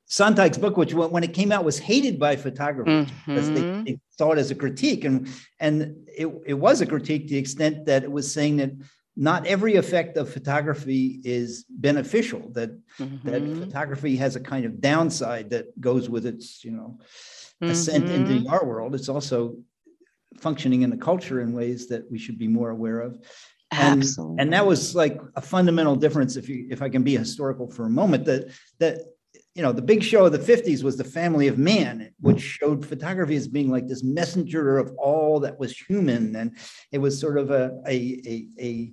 [0.06, 3.32] Sontag's book, which when it came out was hated by photographers mm-hmm.
[3.32, 3.84] because they, mm-hmm.
[3.84, 5.28] they, saw it as a critique, and
[5.60, 8.72] and it, it was a critique to the extent that it was saying that
[9.16, 13.30] not every effect of photography is beneficial that mm-hmm.
[13.30, 16.98] that photography has a kind of downside that goes with its you know
[17.62, 17.72] mm-hmm.
[17.72, 19.56] ascent into the art world it's also
[20.40, 23.20] functioning in the culture in ways that we should be more aware of
[23.72, 24.36] and, Absolutely.
[24.40, 27.86] and that was like a fundamental difference if you if i can be historical for
[27.86, 28.50] a moment that
[28.80, 29.00] that
[29.56, 32.86] you know, the big show of the 50s was the family of man, which showed
[32.86, 36.36] photography as being like this messenger of all that was human.
[36.36, 36.58] And
[36.92, 38.92] it was sort of a, a, a, a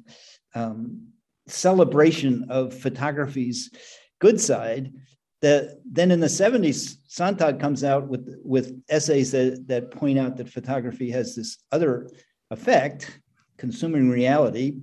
[0.54, 1.08] um,
[1.46, 3.70] celebration of photography's
[4.18, 4.92] good side.
[5.40, 10.36] That then in the 70s, Sontag comes out with, with essays that, that point out
[10.36, 12.11] that photography has this other
[12.50, 13.18] effect,
[13.56, 14.74] consuming reality,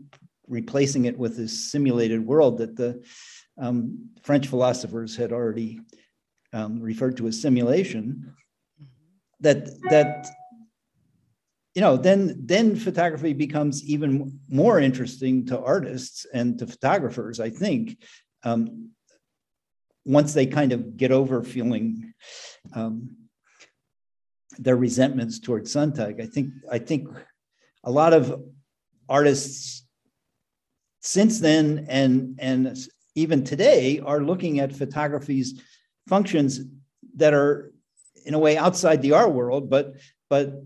[0.48, 3.04] replacing it with this simulated world that the
[3.58, 5.80] um, French philosophers had already
[6.54, 8.34] um, referred to as simulation,
[9.42, 10.28] that that
[11.76, 17.40] you know then then photography becomes even more interesting to artists and to photographers.
[17.40, 17.98] I think
[18.44, 18.92] um,
[20.06, 22.14] once they kind of get over feeling
[22.74, 23.18] um,
[24.58, 27.10] their resentments towards Sontag, I think I think
[27.84, 28.42] a lot of
[29.10, 29.86] artists
[31.02, 32.78] since then and and
[33.18, 35.60] even today are looking at photography's
[36.08, 36.62] functions
[37.16, 37.74] that are
[38.26, 39.96] in a way outside the art world, but
[40.30, 40.64] but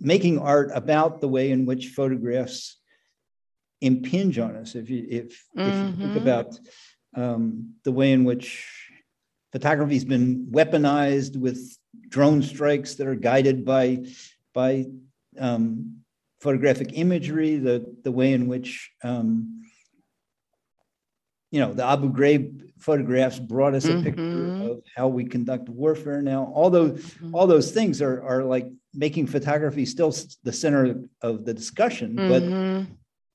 [0.00, 2.76] making art about the way in which photographs
[3.80, 4.74] impinge on us.
[4.74, 5.60] If you if, mm-hmm.
[5.60, 6.16] if you think mm-hmm.
[6.16, 6.58] about
[7.14, 8.66] um, the way in which
[9.52, 11.60] photography's been weaponized with
[12.08, 14.04] drone strikes that are guided by
[14.52, 14.86] by
[15.38, 15.98] um,
[16.40, 19.62] photographic imagery, the the way in which um,
[21.50, 24.02] you know, the Abu Ghraib photographs brought us a mm-hmm.
[24.02, 26.44] picture of how we conduct warfare now.
[26.54, 27.34] All those, mm-hmm.
[27.34, 32.82] all those things are, are like making photography still the center of the discussion, mm-hmm.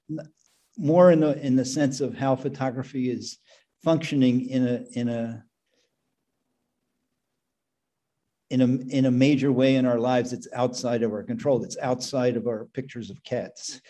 [0.09, 0.21] but
[0.77, 3.37] more in the in the sense of how photography is
[3.83, 5.43] functioning in a in a
[8.49, 10.33] in a in a major way in our lives.
[10.33, 11.63] It's outside of our control.
[11.63, 13.81] It's outside of our pictures of cats.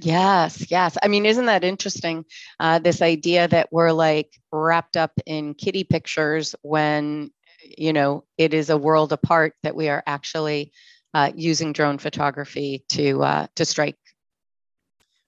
[0.00, 0.96] Yes, yes.
[1.02, 2.24] I mean, isn't that interesting?
[2.58, 7.30] Uh, this idea that we're like wrapped up in kitty pictures when,
[7.76, 10.72] you know, it is a world apart that we are actually
[11.14, 13.98] uh, using drone photography to uh, to strike.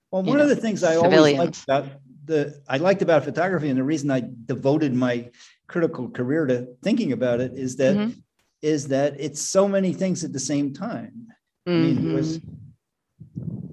[0.09, 1.39] Well, one know, of the things I civilians.
[1.39, 5.29] always liked about the I liked about photography, and the reason I devoted my
[5.67, 8.19] critical career to thinking about it is that mm-hmm.
[8.63, 11.27] is that it's so many things at the same time.
[11.67, 11.71] Mm-hmm.
[11.71, 13.64] I mean, it was mm-hmm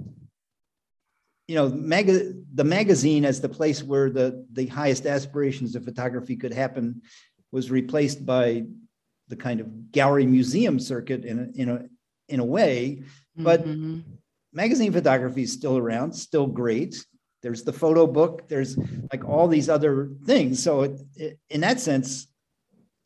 [1.48, 6.36] you know, mag- the magazine as the place where the, the highest aspirations of photography
[6.36, 7.02] could happen
[7.50, 8.64] was replaced by
[9.28, 11.84] the kind of gallery museum circuit in a, in a,
[12.28, 13.02] in a way.
[13.36, 14.00] But mm-hmm.
[14.52, 17.04] magazine photography is still around, still great.
[17.42, 18.76] There's the photo book, there's
[19.10, 20.62] like all these other things.
[20.62, 22.28] So, it, it, in that sense,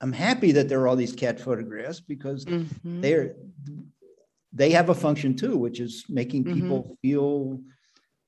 [0.01, 3.01] I'm happy that there are all these cat photographs because mm-hmm.
[3.01, 3.35] they're
[4.53, 6.95] they have a function too, which is making people mm-hmm.
[7.03, 7.61] feel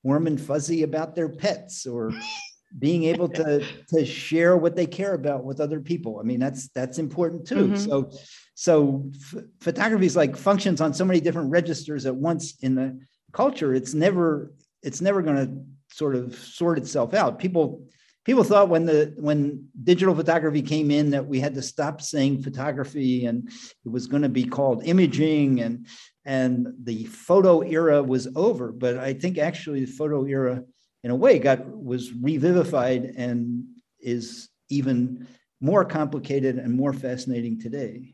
[0.03, 2.11] warm and fuzzy about their pets or
[2.79, 6.19] being able to to share what they care about with other people.
[6.19, 7.69] I mean that's that's important too.
[7.69, 7.75] Mm-hmm.
[7.75, 8.11] so
[8.53, 12.99] so f- photography is like functions on so many different registers at once in the
[13.31, 13.73] culture.
[13.73, 17.39] It's never it's never going to sort of sort itself out.
[17.39, 17.87] People
[18.29, 22.43] people thought when the when digital photography came in that we had to stop saying
[22.43, 23.49] photography and
[23.83, 25.87] it was going to be called imaging and
[26.25, 28.71] and the photo era was over.
[28.71, 30.63] But I think actually the photo era,
[31.03, 33.63] in a way, got was revivified and
[33.99, 35.27] is even
[35.59, 38.13] more complicated and more fascinating today.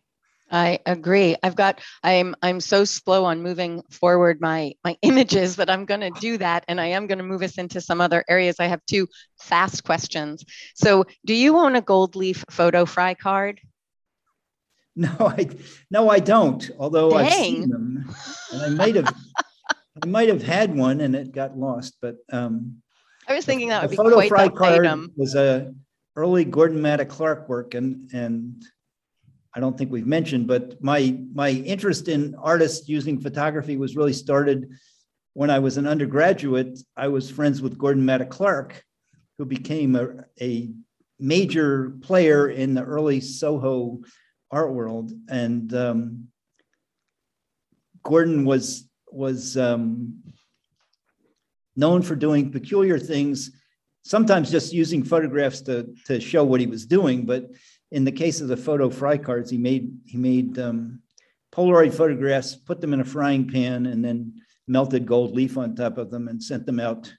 [0.51, 1.35] I agree.
[1.41, 6.01] I've got I'm I'm so slow on moving forward my my images that I'm going
[6.01, 8.57] to do that and I am going to move us into some other areas.
[8.59, 9.07] I have two
[9.39, 10.45] fast questions.
[10.75, 13.59] So, do you own a gold leaf photo fry card?
[14.95, 15.49] No, I
[15.91, 16.69] no I don't.
[16.79, 17.25] Although Dang.
[17.25, 18.15] I've seen them
[18.53, 19.13] and I might have
[20.01, 22.81] I might have had one and it got lost, but um
[23.27, 25.11] I was thinking that would the be photo quite fry card item.
[25.17, 25.73] was a
[26.15, 28.63] early Gordon Matta Clark work and and
[29.56, 34.14] I don't think we've mentioned, but my my interest in artists using photography was really
[34.14, 34.70] started
[35.34, 36.78] when I was an undergraduate.
[36.97, 38.84] I was friends with Gordon Matta Clark,
[39.38, 40.72] who became a, a
[41.20, 44.01] major player in the early Soho
[44.51, 46.28] art world, and um,
[48.03, 50.22] Gordon was was um,
[51.78, 53.51] known for doing peculiar things,
[54.03, 57.26] sometimes just using photographs to, to show what he was doing.
[57.26, 57.51] But
[57.95, 60.99] in the case of the photo fry cards, he made he made um,
[61.53, 64.33] Polaroid photographs, put them in a frying pan, and then
[64.67, 67.11] melted gold leaf on top of them and sent them out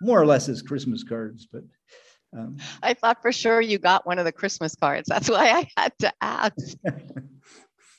[0.00, 1.46] more or less as Christmas cards.
[1.52, 1.64] But
[2.34, 5.08] um, I thought for sure you got one of the Christmas cards.
[5.10, 6.78] That's why I had to ask.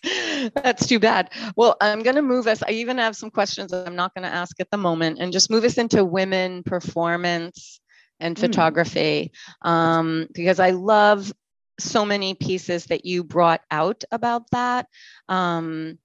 [0.56, 1.32] That's too bad.
[1.56, 2.64] Well, I'm going to move us.
[2.64, 5.32] I even have some questions that I'm not going to ask at the moment and
[5.32, 7.80] just move us into women performance
[8.20, 8.40] and Mm.
[8.40, 9.32] photography
[9.62, 11.32] um, because I love
[11.80, 14.88] so many pieces that you brought out about that.
[15.28, 15.98] Um,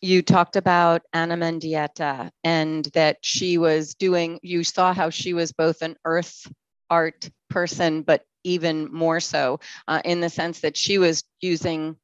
[0.00, 5.52] you talked about Ana Mendieta and that she was doing, you saw how she was
[5.52, 6.46] both an earth
[6.88, 11.96] art person, but even more so uh, in the sense that she was using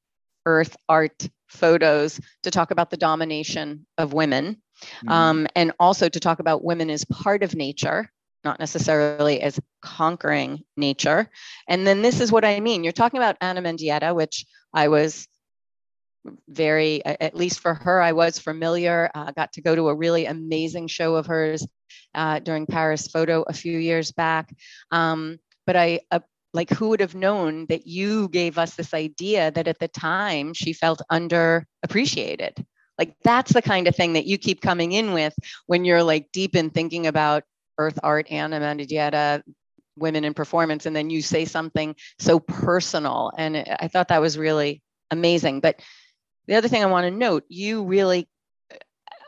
[0.47, 4.61] earth art photos to talk about the domination of women
[5.05, 8.11] mm, um, and also to talk about women as part of nature
[8.45, 11.31] not necessarily as conquering nature.
[11.69, 12.85] And then this is what i mean.
[12.85, 15.29] You're talking about ana mendieta which i was
[16.49, 19.11] very at least for her i was familiar.
[19.15, 21.67] Uh, got to go to a really amazing show of hers
[22.15, 24.55] uh, during paris photo a few years back.
[24.91, 26.21] Um, but i uh,
[26.55, 30.55] like who would have known that you gave us this idea that at the time
[30.55, 32.65] she felt underappreciated?
[32.97, 35.35] Like that's the kind of thing that you keep coming in with
[35.67, 37.43] when you're like deep in thinking about
[37.79, 39.43] earth art ana mendieta
[39.97, 40.87] women in performance.
[40.87, 45.61] And then you say something so personal and i thought that was really amazing.
[45.61, 45.81] But
[46.47, 48.29] the other thing i want to note you really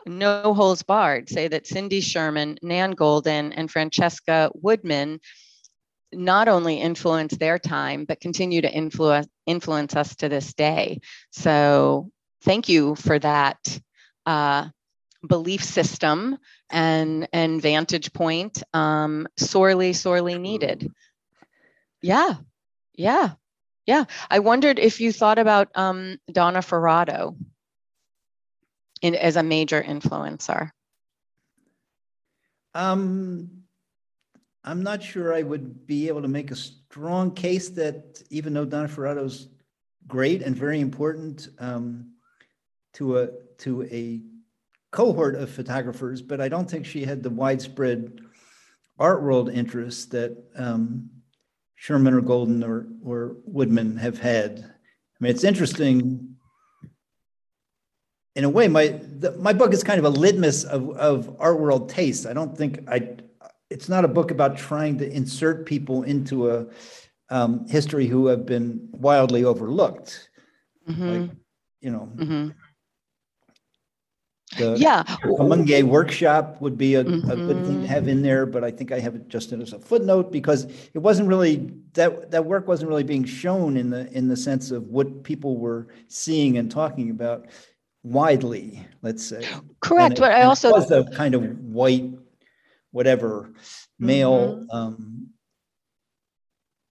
[0.05, 5.19] no holes barred say that cindy sherman nan goldin and francesca woodman
[6.13, 10.99] not only influence their time but continue to influence influence us to this day.
[11.31, 12.11] So
[12.43, 13.57] thank you for that
[14.25, 14.67] uh,
[15.25, 16.37] belief system
[16.69, 20.91] and and vantage point um, sorely sorely needed.
[22.01, 22.35] Yeah
[22.93, 23.31] yeah
[23.85, 24.03] yeah.
[24.29, 27.35] I wondered if you thought about um, donna ferrato
[29.01, 30.71] in, as a major influencer.
[32.73, 33.63] Um,
[34.63, 38.65] I'm not sure I would be able to make a strong case that even though
[38.65, 39.47] Donna Ferrato's
[40.07, 42.11] great and very important um,
[42.93, 44.21] to a to a
[44.91, 48.19] cohort of photographers, but I don't think she had the widespread
[48.99, 51.09] art world interest that um,
[51.75, 54.59] Sherman or Goldin or or Woodman have had.
[54.59, 56.35] I mean, it's interesting.
[58.35, 61.59] In a way, my the, my book is kind of a litmus of, of art
[61.59, 62.25] world taste.
[62.25, 63.17] I don't think I
[63.69, 66.67] it's not a book about trying to insert people into a
[67.29, 70.29] um, history who have been wildly overlooked.
[70.87, 71.31] Mhm, Like,
[71.81, 72.55] you know, mhm.
[74.57, 78.63] The yeah Kamoinge workshop would be a, a good thing to have in there, but
[78.63, 82.45] I think I have it just as a footnote because it wasn't really that that
[82.45, 86.57] work wasn't really being shown in the in the sense of what people were seeing
[86.57, 87.47] and talking about
[88.03, 88.85] widely.
[89.01, 89.47] Let's say.
[89.79, 92.11] correct it- but i also was a kind of white,
[92.91, 93.51] whatever,
[93.99, 94.75] male Mm-hmm.
[94.77, 95.27] um,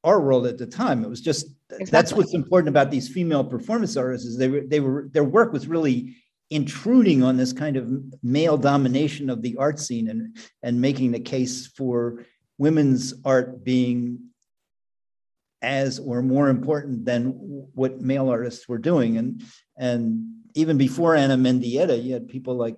[0.04, 1.02] art world at the time.
[1.04, 1.48] It was just
[1.90, 5.52] that's what's important about these female performance artists is they were they were their work
[5.52, 6.14] was really
[6.50, 7.90] intruding on this kind of
[8.22, 12.24] male domination of the art scene and and making the case for
[12.58, 14.18] women's art being
[15.62, 17.30] as or more important than
[17.74, 19.42] what male artists were doing and
[19.76, 22.76] and even before Ana Mendieta you had people like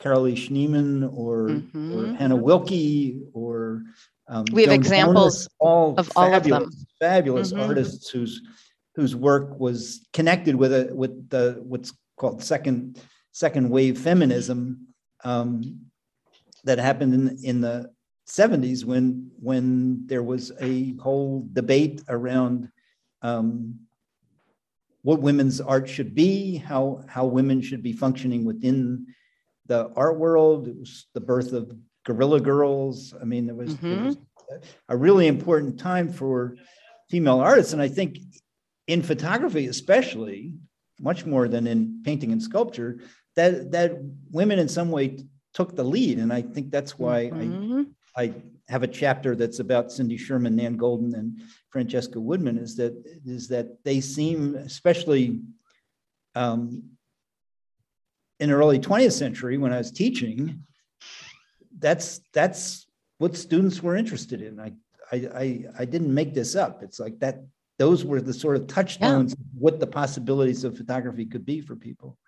[0.00, 2.16] Carolee Schneemann or or Mhm.
[2.16, 3.84] Hannah Wilke or
[4.28, 6.70] um, We have Joan examples Jonas, all of all of them.
[6.98, 7.60] fabulous Mhm.
[7.60, 8.42] artists whose
[8.96, 13.00] whose work was connected with a with the what's called second
[13.32, 14.86] second wave feminism
[15.24, 15.80] um,
[16.64, 17.90] that happened in in the
[18.28, 22.68] 70s when when there was a whole debate around
[23.22, 23.80] um,
[25.02, 29.06] what women's art should be, how how women should be functioning within
[29.66, 30.68] the art world.
[30.68, 31.72] It was the birth of
[32.04, 33.14] Guerrilla Girls.
[33.20, 33.86] I mean, it was, mm-hmm.
[33.86, 34.16] it was
[34.88, 36.56] a really important time for
[37.08, 38.18] female artists, and I think
[38.86, 40.54] in photography, especially,
[41.00, 43.00] much more than in painting and sculpture,
[43.36, 43.92] that that
[44.30, 45.18] women in some way
[45.54, 47.82] took the lead, and I think that's why mm-hmm.
[48.16, 48.34] I I
[48.68, 51.40] have a chapter that's about Cindy Sherman, Nan Goldin, and
[51.70, 52.58] Francesca Woodman.
[52.58, 52.94] Is that
[53.24, 55.40] is that they seem, especially
[56.34, 56.84] um,
[58.38, 60.64] in the early 20th century when I was teaching,
[61.78, 62.86] that's that's
[63.18, 64.60] what students were interested in.
[64.60, 64.72] I
[65.12, 66.82] I I, I didn't make this up.
[66.82, 67.42] It's like that.
[67.80, 69.44] Those were the sort of touchstones yeah.
[69.58, 72.18] what the possibilities of photography could be for people.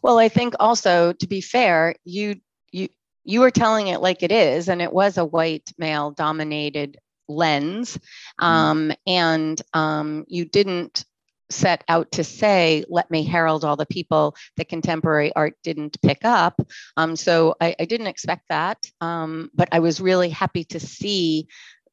[0.00, 2.36] Well, I think also to be fair, you
[2.72, 2.88] you
[3.22, 6.96] you were telling it like it is, and it was a white male dominated
[7.28, 8.44] lens, mm-hmm.
[8.46, 11.04] um, and um, you didn't
[11.50, 16.24] set out to say, let me herald all the people that contemporary art didn't pick
[16.24, 16.60] up.
[16.96, 21.48] Um, so I, I, didn't expect that, um, but I was really happy to see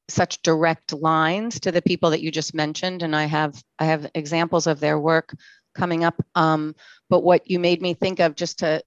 [0.08, 4.10] such direct lines to the people that you just mentioned, and I have I have
[4.14, 5.34] examples of their work
[5.74, 6.20] coming up.
[6.34, 6.74] Um,
[7.08, 8.82] but what you made me think of, just to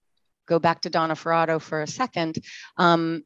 [0.47, 2.39] go back to Donna Ferrato for a second,
[2.77, 3.23] um,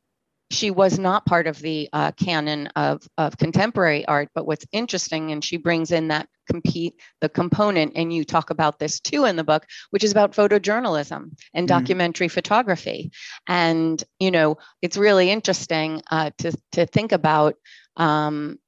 [0.51, 4.29] she was not part of the uh, canon of, of contemporary art.
[4.35, 8.77] But what's interesting, and she brings in that compete the component, and you talk about
[8.77, 11.79] this too in the book, which is about photojournalism and mm-hmm.
[11.79, 12.33] documentary mm-hmm.
[12.33, 13.11] photography.
[13.47, 17.55] And you know, it's really interesting uh, to to think about
[17.97, 18.59] um,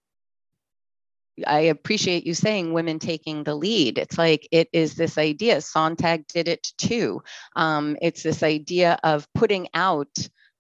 [1.45, 3.97] I appreciate you saying women taking the lead.
[3.97, 5.61] It's like it is this idea.
[5.61, 7.21] Sontag did it too.
[7.55, 10.07] Um, it's this idea of putting out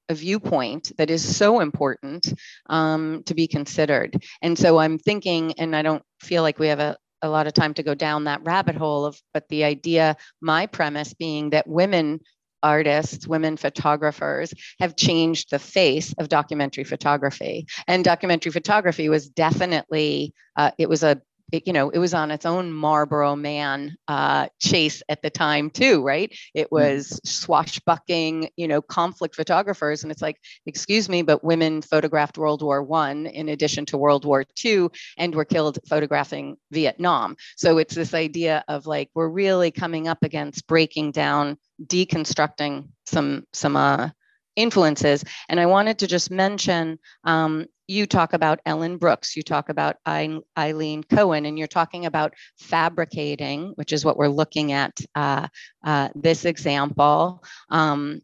[0.09, 2.31] a viewpoint that is so important
[2.67, 4.21] um, to be considered.
[4.41, 7.53] And so I'm thinking, and I don't feel like we have a, a lot of
[7.53, 11.67] time to go down that rabbit hole of, but the idea, my premise being that
[11.67, 12.19] women
[12.63, 17.67] artists, women photographers have changed the face of documentary photography.
[17.87, 21.21] And documentary photography was definitely, uh, it was a
[21.51, 25.69] it, you know, it was on its own Marlboro Man uh, chase at the time
[25.69, 26.35] too, right?
[26.53, 26.75] It mm-hmm.
[26.75, 32.61] was swashbucking, you know, conflict photographers, and it's like, excuse me, but women photographed World
[32.61, 37.35] War One in addition to World War Two, and were killed photographing Vietnam.
[37.57, 43.45] So it's this idea of like we're really coming up against breaking down, deconstructing some
[43.53, 44.09] some uh,
[44.55, 45.23] influences.
[45.49, 49.97] And I wanted to just mention um, you talk about Ellen Brooks, you talk about
[50.07, 55.47] Eileen Cowin, and you're talking about fabricating, which is what we're looking at uh,
[55.83, 57.43] uh, this example.
[57.69, 58.21] Um,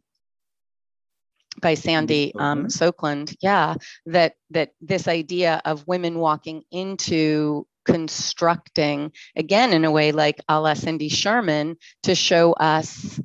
[1.61, 3.75] by Sandy um, Skoglund, yeah,
[4.05, 10.61] that that this idea of women walking into constructing again in a way like a
[10.61, 13.19] la Cindy Sherman to show us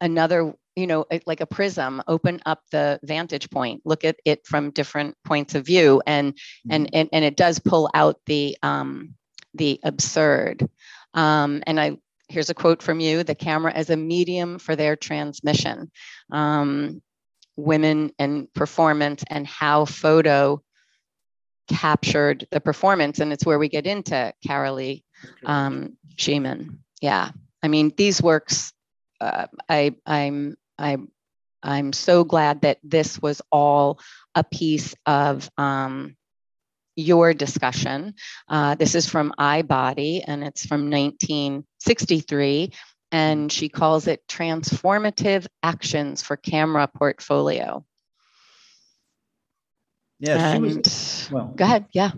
[0.00, 4.70] another you know like a prism open up the vantage point look at it from
[4.70, 6.70] different points of view and mm-hmm.
[6.72, 9.14] and, and and it does pull out the um
[9.54, 10.68] the absurd
[11.14, 11.96] um and i
[12.28, 15.90] here's a quote from you the camera as a medium for their transmission
[16.30, 17.02] um
[17.56, 20.62] women and performance and how photo
[21.68, 25.02] captured the performance and it's where we get into carolee
[25.44, 26.78] um, Schneemann.
[27.02, 27.30] yeah
[27.64, 28.72] i mean these works
[29.20, 30.98] uh, I, I'm I,
[31.62, 34.00] I'm so glad that this was all
[34.34, 36.16] a piece of um,
[36.94, 38.14] your discussion.
[38.48, 42.72] Uh, this is from Eye Body and it's from 1963.
[43.10, 47.84] And she calls it Transformative Actions for Camera Portfolio.
[50.20, 51.86] Yeah, and, was, well, go ahead.
[51.92, 52.10] Yeah.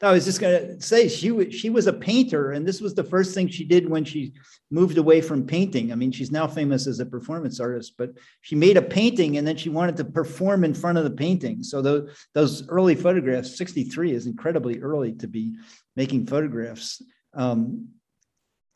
[0.00, 2.94] I was just going to say she was she was a painter, and this was
[2.94, 4.32] the first thing she did when she
[4.70, 5.90] moved away from painting.
[5.90, 9.46] I mean, she's now famous as a performance artist, but she made a painting and
[9.46, 11.64] then she wanted to perform in front of the painting.
[11.64, 15.56] So those those early photographs, 63 is incredibly early to be
[15.96, 17.02] making photographs
[17.34, 17.88] um,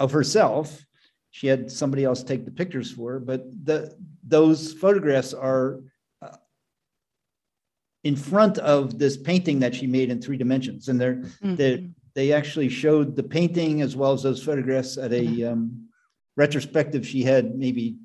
[0.00, 0.84] of herself.
[1.30, 3.96] She had somebody else take the pictures for her, but the
[4.26, 5.80] those photographs are
[8.04, 10.88] in front of this painting that she made in three dimensions.
[10.88, 11.54] And they're, mm-hmm.
[11.56, 15.88] they they actually showed the painting as well as those photographs at a um,
[16.36, 17.96] retrospective she had maybe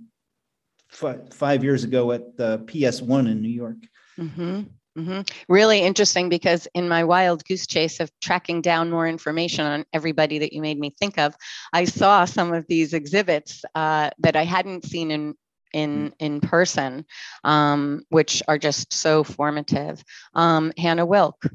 [0.92, 3.78] f- five years ago at the PS1 in New York.
[4.18, 4.62] Mm-hmm.
[4.98, 5.22] Mm-hmm.
[5.48, 10.40] Really interesting because in my wild goose chase of tracking down more information on everybody
[10.40, 11.36] that you made me think of,
[11.72, 15.36] I saw some of these exhibits uh, that I hadn't seen in
[15.74, 16.14] in mm.
[16.20, 17.06] in person,
[17.44, 20.04] um, which are just so formative.
[20.34, 21.50] Um, Hannah Wilke,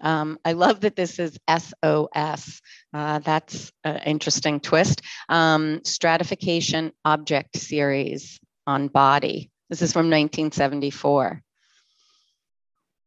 [0.00, 2.60] Um, I love that this is SOS.
[2.94, 5.02] Uh, that's an interesting twist.
[5.28, 9.50] Um, Starification Object Series on Body.
[9.68, 11.42] This is from 1974.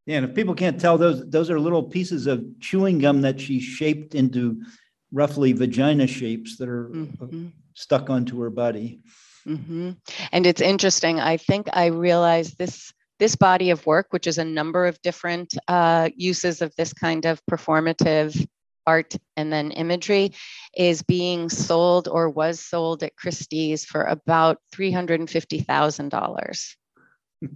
[0.06, 3.40] Yeah, and if people can't tell, those those are little pieces of chewing gum that
[3.40, 4.62] she shaped into
[5.12, 7.48] roughly vagina shapes that are mm-hmm.
[7.74, 9.00] stuck onto her body.
[9.48, 9.92] Mm-hmm.
[10.32, 11.20] And it's interesting.
[11.20, 15.54] I think I realized this this body of work, which is a number of different
[15.68, 18.48] uh, uses of this kind of performative
[18.88, 20.34] art and then imagery,
[20.76, 26.10] is being sold or was sold at Christie's for about three hundred and fifty thousand
[26.10, 26.76] dollars.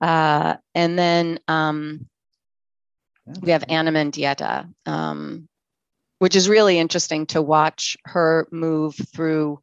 [0.00, 2.06] Uh, and then um,
[3.40, 5.48] we have Ana Mendieta, um,
[6.18, 9.60] which is really interesting to watch her move through.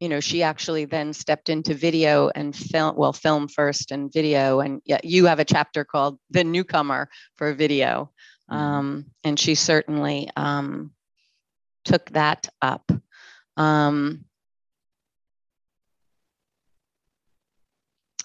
[0.00, 4.60] You know, she actually then stepped into video and film, well, film first and video.
[4.60, 8.10] And yeah, you have a chapter called The Newcomer for video.
[8.50, 8.62] Mm-hmm.
[8.62, 10.92] Um, and she certainly um,
[11.84, 12.90] took that up.
[13.58, 14.24] Um,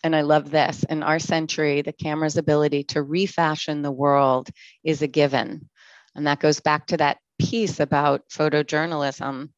[0.02, 4.50] and I love this, in our century, the camera's ability to refashion the world
[4.84, 5.70] is a given.
[6.16, 9.50] And that goes back to that piece about photojournalism.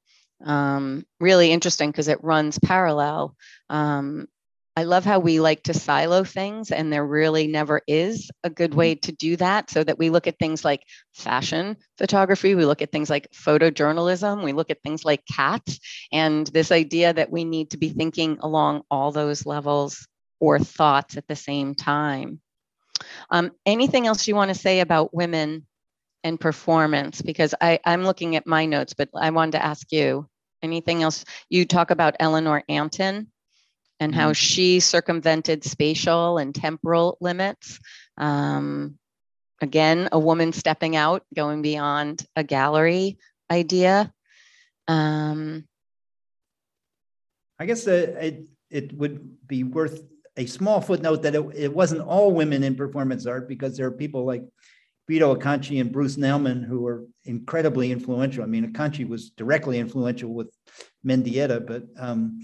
[0.43, 3.35] Um, really interesting because it runs parallel.
[3.69, 4.27] Um,
[4.75, 8.75] I love how we like to silo things, and there really never is a good
[8.75, 9.71] way to do that.
[9.71, 10.83] So that we look at things like
[11.15, 15.79] fashion photography, we look at things like photojournalism, we look at things like cats,
[16.11, 20.07] and this idea that we need to be thinking along all those levels
[20.39, 22.39] or thoughts at the same time.
[23.29, 25.65] Um, anything else you want to say about women
[26.27, 27.21] and performance?
[27.21, 30.27] Because I, I'm looking at my notes, but I wanted to ask you
[30.61, 31.25] anything else.
[31.49, 33.31] You talk about Eleanor Antin
[33.99, 34.33] and how mm-hmm.
[34.33, 37.79] she circumvented spatial and temporal limits.
[38.17, 38.97] Um,
[39.61, 43.17] again, a woman stepping out, going beyond a gallery
[43.49, 44.13] idea.
[44.87, 45.65] Um,
[47.59, 50.03] I guess uh, it, it would be worth
[50.37, 53.91] a small footnote that it, it wasn't all women in performance art because there are
[53.91, 54.43] people like
[55.07, 58.43] Vito Acconci and Bruce Nauman who were incredibly influential.
[58.43, 60.49] I mean, Acconci was directly influential with
[61.05, 62.39] Mendieta, but um,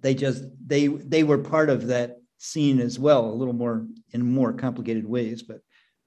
[0.00, 4.22] they just they they were part of that scene as well, a little more in
[4.22, 5.42] more complicated ways.
[5.42, 5.60] But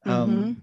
[0.06, 0.54] um, mm-hmm.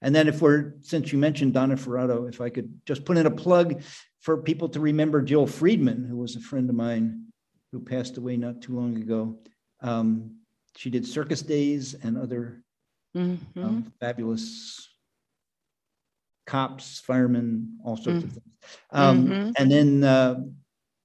[0.00, 3.26] and then if we're since you mentioned Donna Ferrato, if I could just put in
[3.26, 3.82] a plug
[4.20, 7.26] for people to remember Jill Freedman, who was a friend of mine
[7.72, 9.38] who passed away not too long ago.
[9.82, 10.38] Um,
[10.76, 12.63] she did circus days and other
[13.16, 13.64] mm-hmm.
[13.64, 14.88] um, fabulous
[16.46, 18.26] cops, firemen, all sorts mm-hmm.
[18.26, 18.78] of things.
[18.90, 19.50] Um, mm-hmm.
[19.56, 20.40] And then uh,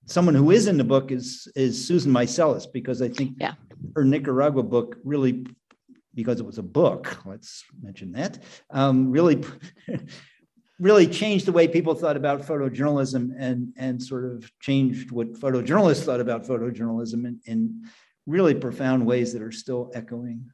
[0.06, 3.54] someone who is in the book is is Susan Meiselas because I think yeah.
[3.96, 5.46] her Nicaragua book really,
[6.14, 8.40] because it was a book, let's mention that,
[8.70, 9.44] um, really
[10.80, 16.04] really changed the way people thought about photojournalism and and sort of changed what photojournalists
[16.04, 17.84] thought about photojournalism in, in
[18.26, 20.50] really profound ways that are still echoing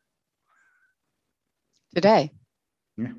[1.95, 2.31] today.
[2.97, 3.13] Yeah.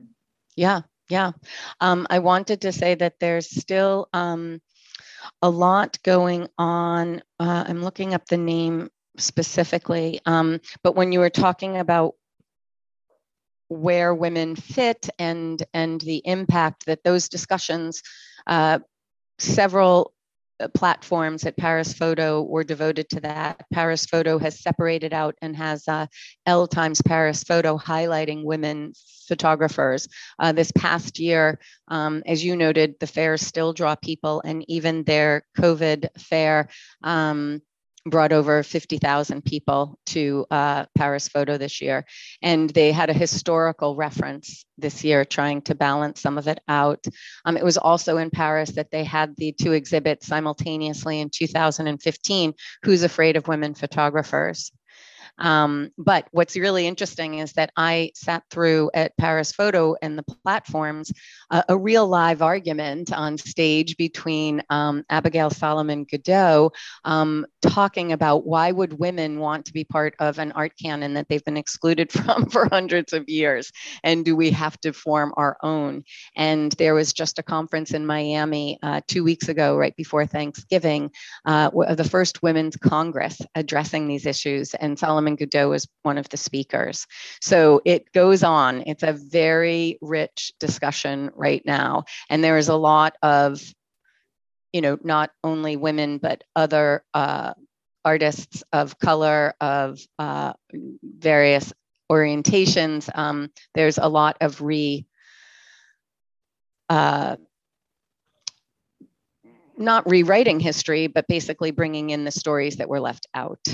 [0.54, 0.80] Yeah.
[1.08, 1.32] Yeah.
[1.80, 4.60] Um, I wanted to say that there's still um,
[5.42, 7.22] a lot going on.
[7.38, 12.14] Uh, I'm looking up the name specifically, um, but when you were talking about
[13.68, 18.02] where women fit and and the impact that those discussions
[18.46, 18.78] uh,
[19.38, 20.12] several
[20.74, 23.64] platforms at Paris Photo were devoted to that.
[23.72, 26.06] Paris Photo has separated out and has uh,
[26.46, 28.92] Elle Times Paris Photo highlighting women
[29.26, 30.08] photographers.
[30.38, 35.04] Uh, this past year, um, as you noted, the fairs still draw people, and even
[35.04, 36.68] their COVID fair
[37.02, 37.60] um,
[38.06, 42.06] brought over 50,000 people to uh, Paris Photo this year.
[42.40, 47.04] And they had a historical reference this year, trying to balance some of it out.
[47.44, 52.54] Um, it was also in Paris that they had the two exhibits simultaneously in 2015
[52.82, 54.70] Who's Afraid of Women Photographers?
[55.38, 60.22] Um, but what's really interesting is that I sat through at Paris Photo and the
[60.22, 61.12] platforms
[61.50, 66.70] uh, a real live argument on stage between um, Abigail Solomon Godeau
[67.04, 71.28] um, talking about why would women want to be part of an art canon that
[71.28, 73.72] they've been excluded from for hundreds of years,
[74.02, 76.04] and do we have to form our own?
[76.36, 81.10] And there was just a conference in Miami uh, two weeks ago, right before Thanksgiving,
[81.44, 86.28] uh, the first Women's Congress addressing these issues, and Solomon Solomon Godeau was one of
[86.28, 87.06] the speakers.
[87.40, 88.84] So it goes on.
[88.86, 92.04] It's a very rich discussion right now.
[92.30, 93.60] And there is a lot of,
[94.72, 97.54] you know, not only women, but other uh,
[98.04, 100.52] artists of color, of uh,
[101.02, 101.72] various
[102.10, 103.10] orientations.
[103.12, 105.06] Um, there's a lot of re,
[106.88, 107.34] uh,
[109.76, 113.66] not rewriting history, but basically bringing in the stories that were left out.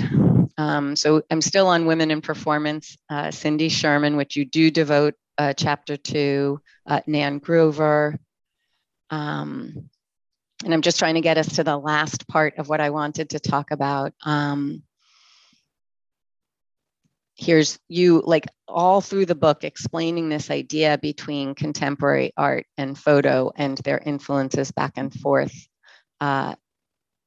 [0.57, 5.15] Um, so I'm still on Women in Performance, uh, Cindy Sherman, which you do devote
[5.37, 8.19] uh, chapter to, uh, Nan Grover.
[9.09, 9.89] Um,
[10.63, 13.31] and I'm just trying to get us to the last part of what I wanted
[13.31, 14.13] to talk about.
[14.23, 14.83] Um,
[17.35, 23.51] here's you like all through the book explaining this idea between contemporary art and photo
[23.55, 25.67] and their influences back and forth
[26.21, 26.55] uh,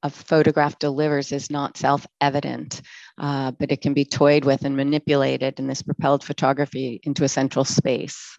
[0.06, 2.80] a photograph delivers is not self-evident,
[3.18, 7.28] uh, but it can be toyed with and manipulated in this propelled photography into a
[7.28, 8.38] central space.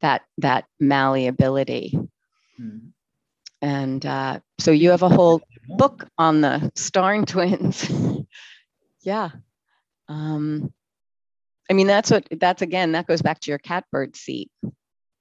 [0.00, 1.98] That that malleability.
[2.56, 2.78] Hmm.
[3.60, 7.90] And uh, so you have a whole book on the Starn twins.
[9.02, 9.30] yeah.
[10.08, 10.72] Um,
[11.70, 14.50] I mean, that's what that's again, that goes back to your catbird seat.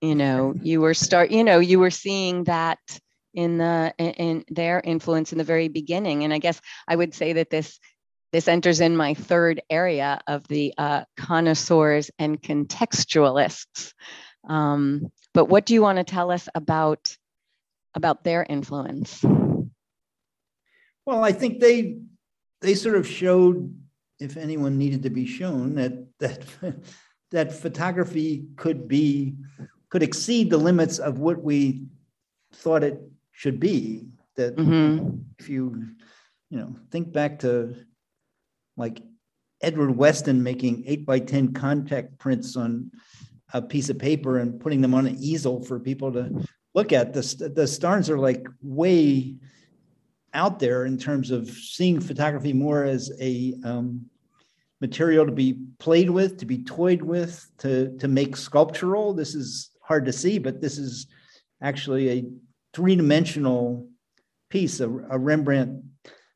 [0.01, 2.79] You know, you were start, you know, you were seeing that
[3.37, 6.23] in the in their influence in the very beginning.
[6.23, 7.79] And I guess I would say that this
[8.33, 13.93] this enters in my third area of the uh, connoisseurs and contextualists.
[14.49, 17.15] Um, but what do you want to tell us about
[17.93, 19.23] about their influence?
[21.05, 21.99] Well, I think they
[22.61, 23.71] they sort of showed,
[24.19, 26.43] if anyone needed to be shown, that that
[27.31, 29.35] that photography could be
[29.89, 31.83] could exceed the limits of what we
[32.51, 32.99] thought it
[33.37, 35.09] should be that mm-hmm.
[35.37, 35.89] if you
[36.49, 37.75] you know think back to
[38.75, 38.99] like
[39.61, 42.89] edward weston making 8 by 10 contact prints on
[43.53, 47.13] a piece of paper and putting them on an easel for people to look at
[47.13, 49.35] the, the starns are like way
[50.33, 54.03] out there in terms of seeing photography more as a um,
[54.81, 59.69] material to be played with to be toyed with to to make sculptural this is
[59.83, 61.05] hard to see but this is
[61.61, 62.25] actually a
[62.77, 63.87] three-dimensional
[64.51, 65.83] piece, a, a Rembrandt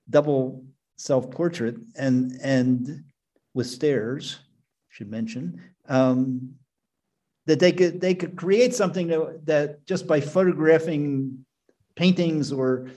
[0.10, 0.66] double
[0.98, 3.04] self-portrait, and and
[3.54, 4.40] with stairs,
[4.90, 6.56] should mention, um,
[7.46, 11.46] that they could they could create something that, that just by photographing
[11.96, 12.88] paintings or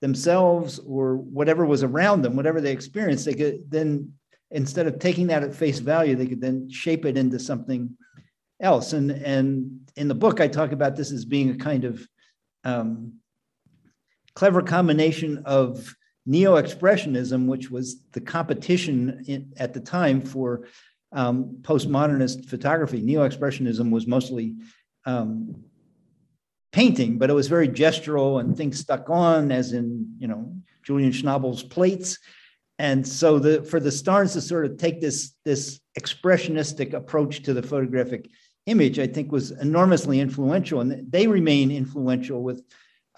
[0.00, 4.10] themselves or whatever was around them, whatever they experienced, they could then
[4.50, 7.94] instead of taking that at face value, they could then shape it into something
[8.60, 8.94] else.
[8.94, 12.08] And and in the book, I talk about this as being a kind of
[12.66, 13.14] um,
[14.34, 15.94] clever combination of
[16.26, 20.66] neo-expressionism, which was the competition in, at the time for
[21.12, 23.00] um, postmodernist photography.
[23.00, 24.56] Neo-expressionism was mostly
[25.06, 25.64] um,
[26.72, 30.52] painting, but it was very gestural and things stuck on, as in you know
[30.84, 32.18] Julian Schnabel's plates.
[32.78, 37.54] And so the for the Starns to sort of take this this expressionistic approach to
[37.54, 38.28] the photographic
[38.66, 42.62] image, I think, was enormously influential, and they remain influential with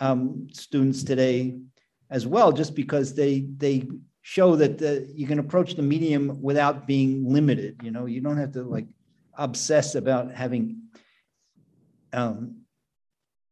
[0.01, 1.59] um, students today
[2.11, 3.89] as well, just because they they
[4.23, 7.81] show that the, you can approach the medium without being limited.
[7.83, 8.87] You know, you don't have to like
[9.35, 10.83] obsess about having
[12.13, 12.63] um,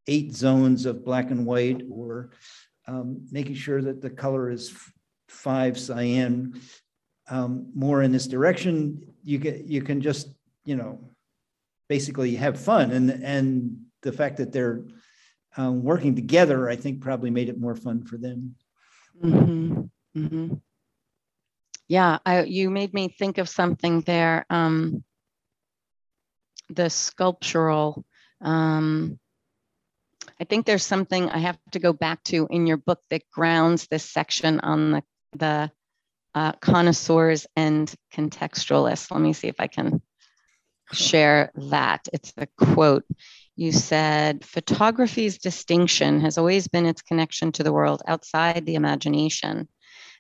[0.07, 2.31] eight zones of black and white or
[2.87, 4.77] um, making sure that the color is
[5.29, 6.61] five cyan.
[7.29, 10.29] Um, more in this direction, you can you can just
[10.65, 11.01] you know
[11.89, 12.91] basically have fun.
[12.91, 14.85] And, and the fact that they're
[15.57, 18.57] um, working together, I think probably made it more fun for them.
[19.23, 19.83] Mm-hmm.
[20.17, 20.55] Mm-hmm.
[21.89, 24.45] Yeah, I, you made me think of something there.
[24.51, 25.05] Um,
[26.69, 28.05] the sculptural.
[28.41, 29.19] Um,
[30.41, 33.87] I think there's something I have to go back to in your book that grounds
[33.87, 35.71] this section on the the
[36.35, 39.11] uh, connoisseurs and contextualists.
[39.11, 40.03] Let me see if I can
[40.93, 42.09] share that.
[42.13, 43.05] It's a quote.
[43.57, 49.69] You said, photography's distinction has always been its connection to the world outside the imagination.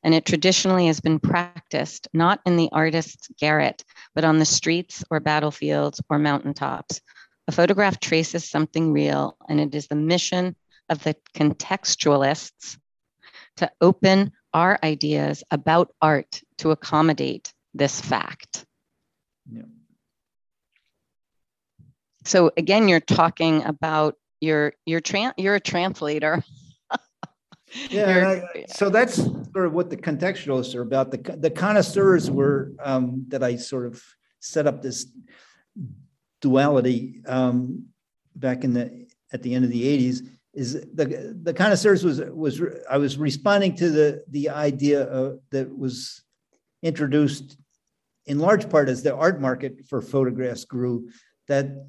[0.02, 5.04] And it traditionally has been practiced not in the artist's garret, but on the streets
[5.10, 7.00] or battlefields or mountaintops.
[7.48, 10.56] A photograph traces something real, and it is the mission
[10.88, 12.78] of the contextualists
[13.56, 18.64] to open our ideas about art to accommodate this fact.
[19.50, 19.62] Yeah.
[22.26, 26.42] So again, you're talking about your your tran you're a translator.
[27.90, 31.10] yeah, I, so that's sort of what the contextualists are about.
[31.10, 34.02] The the connoisseurs were um, that I sort of
[34.40, 35.06] set up this
[36.40, 37.86] duality um,
[38.34, 42.60] back in the at the end of the 80s is the the connoisseurs was was
[42.90, 46.22] I was responding to the the idea of, that was
[46.82, 47.56] introduced
[48.24, 51.08] in large part as the art market for photographs grew,
[51.46, 51.86] that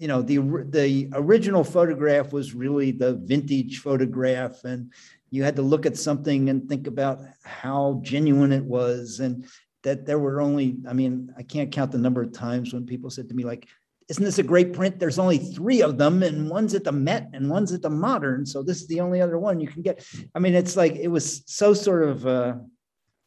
[0.00, 0.38] you know the
[0.70, 4.90] the original photograph was really the vintage photograph and
[5.30, 9.44] you had to look at something and think about how genuine it was and
[9.82, 13.10] that there were only i mean i can't count the number of times when people
[13.10, 13.68] said to me like
[14.08, 14.98] isn't this a great print?
[14.98, 18.44] There's only three of them and one's at the met and one's at the modern
[18.44, 20.04] so this is the only other one you can get.
[20.34, 22.54] I mean it's like it was so sort of uh,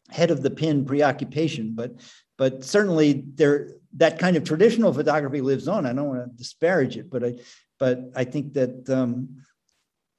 [0.10, 1.94] head of the pin preoccupation but
[2.38, 5.86] but certainly there that kind of traditional photography lives on.
[5.86, 7.36] I don't want to disparage it, but I
[7.80, 9.38] but I think that um,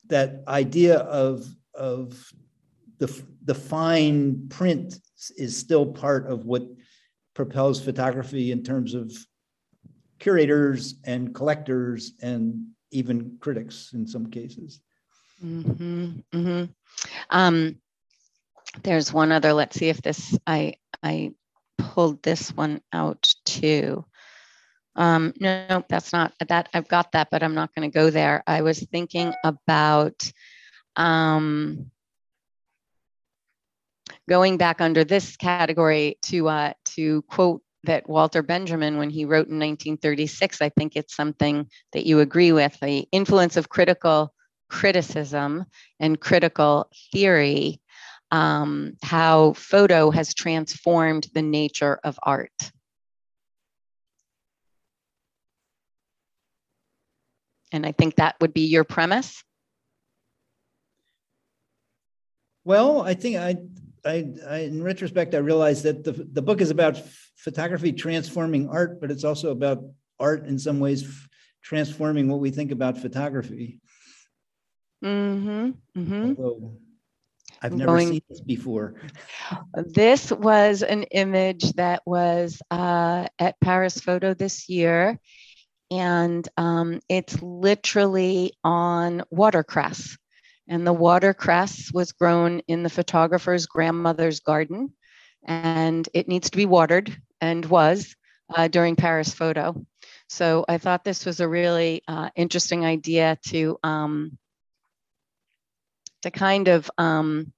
[0.08, 2.32] that idea of of
[2.98, 4.98] the the fine print
[5.36, 6.64] is still part of what
[7.34, 9.12] propels photography in terms of
[10.18, 14.80] curators and collectors and even critics in some cases.
[15.44, 16.64] Mm-hmm, mm-hmm.
[17.30, 17.76] Um,
[18.82, 19.52] there's one other.
[19.52, 21.32] Let's see if this I I
[21.78, 24.04] pulled this one out too.
[24.96, 26.68] Um, no, no, that's not that.
[26.72, 28.42] I've got that, but I'm not going to go there.
[28.46, 30.30] I was thinking about
[30.96, 31.90] um,
[34.28, 39.48] going back under this category to uh, to quote that Walter Benjamin, when he wrote
[39.48, 44.32] in 1936, I think it's something that you agree with: the influence of critical
[44.70, 45.64] criticism
[46.00, 47.80] and critical theory
[48.30, 52.72] um, how photo has transformed the nature of art.
[57.72, 59.42] And I think that would be your premise.
[62.64, 63.56] Well, I think I,
[64.04, 67.00] I, I, in retrospect, I realized that the, the book is about
[67.36, 69.84] photography transforming art, but it's also about
[70.18, 71.04] art in some ways
[71.62, 73.80] transforming what we think about photography.
[75.02, 75.70] Mm-hmm.
[76.00, 76.42] Mm-hmm.
[76.42, 76.76] Although
[77.64, 78.94] I've never going, seen this before.
[79.74, 85.18] This was an image that was uh, at Paris Photo this year,
[85.90, 90.18] and um, it's literally on watercress.
[90.68, 94.92] And the watercress was grown in the photographer's grandmother's garden,
[95.42, 98.14] and it needs to be watered and was
[98.54, 99.86] uh, during Paris Photo.
[100.28, 104.36] So I thought this was a really uh, interesting idea to um,
[106.24, 107.53] to kind of um,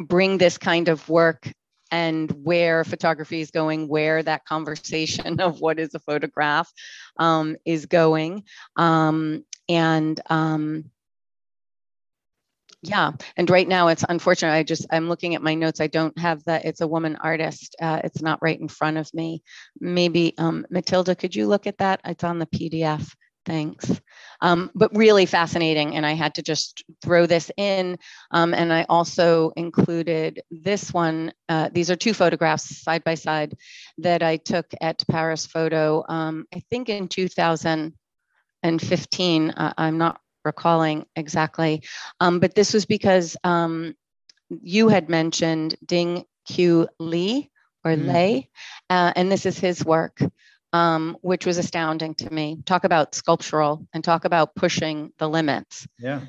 [0.00, 1.52] bring this kind of work
[1.90, 6.70] and where photography is going, where that conversation of what is a photograph
[7.16, 8.44] um, is going.
[8.76, 10.90] Um, and um,
[12.82, 14.52] yeah, and right now it's unfortunate.
[14.52, 15.80] I just, I'm looking at my notes.
[15.80, 16.64] I don't have that.
[16.64, 17.74] It's a woman artist.
[17.80, 19.42] Uh, it's not right in front of me.
[19.80, 22.00] Maybe um, Matilda, could you look at that?
[22.04, 23.12] It's on the PDF.
[23.44, 24.00] Thanks.
[24.40, 25.96] Um, but really fascinating.
[25.96, 27.98] And I had to just throw this in.
[28.30, 31.32] Um, and I also included this one.
[31.48, 33.56] Uh, these are two photographs side by side
[33.98, 39.50] that I took at Paris Photo, um, I think in 2015.
[39.50, 41.82] Uh, I'm not recalling exactly.
[42.20, 43.94] Um, but this was because um,
[44.48, 47.48] you had mentioned Dinh Q Lê
[47.84, 48.06] or mm.
[48.06, 48.48] Lei,
[48.90, 50.20] uh, and this is his work
[50.72, 52.58] um, which was astounding to me.
[52.64, 55.86] Talk about sculptural and talk about pushing the limits.
[55.98, 56.20] Yeah.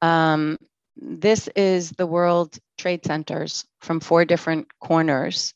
[0.00, 0.58] Um,
[0.96, 5.54] this is the World Trade Centers from four different corners,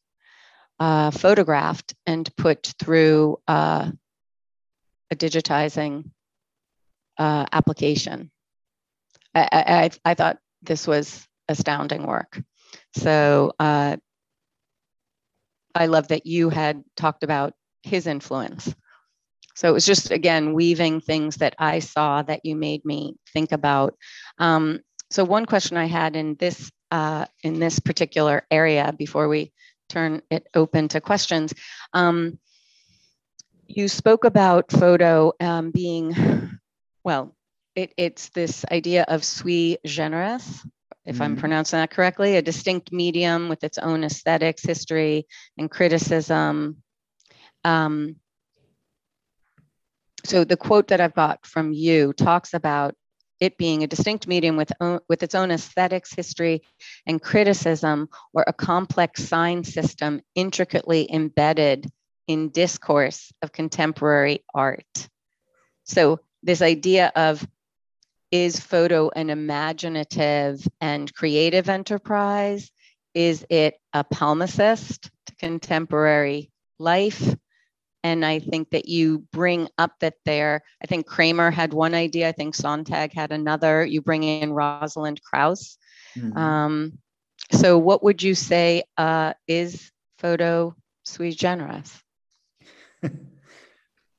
[0.79, 3.91] uh, photographed and put through uh,
[5.11, 6.11] a digitizing
[7.19, 8.31] uh, application.
[9.35, 12.41] I, I, I, thought this was astounding work.
[12.95, 13.97] So uh,
[15.75, 18.75] I love that you had talked about his influence.
[19.55, 23.53] So it was just again weaving things that I saw that you made me think
[23.53, 23.95] about.
[24.39, 24.81] Um,
[25.11, 29.53] so one question I had in this uh, in this particular area before we
[29.89, 31.53] turn it open to questions,
[31.93, 32.39] um,
[33.67, 36.59] you spoke about photo um, being
[37.05, 37.35] well.
[37.75, 40.67] It, it's this idea of sui generis,
[41.05, 41.23] if mm-hmm.
[41.23, 45.27] I'm pronouncing that correctly, a distinct medium with its own aesthetics, history,
[45.57, 46.83] and criticism,
[47.65, 48.17] um,
[50.25, 52.95] so the quote that I've got from you talks about
[53.41, 54.71] it being a distinct medium with,
[55.09, 56.63] with its own aesthetics, history,
[57.07, 61.91] and criticism, or a complex sign system intricately embedded
[62.29, 65.09] in discourse of contemporary art.
[65.83, 67.45] So, this idea of
[68.31, 72.71] is photo an imaginative and creative enterprise?
[73.15, 77.37] Is it a palimpsest to contemporary life?
[78.05, 82.29] And I think that you bring up that there, I think Kramer had one idea,
[82.29, 83.85] I think Sontag had another.
[83.85, 85.79] You bring in Rosalind Krauss.
[86.17, 86.37] Mm-hmm.
[86.37, 86.99] Um,
[87.53, 89.93] so, what would you say uh, is
[90.23, 90.75] photo
[91.05, 92.01] sui generis.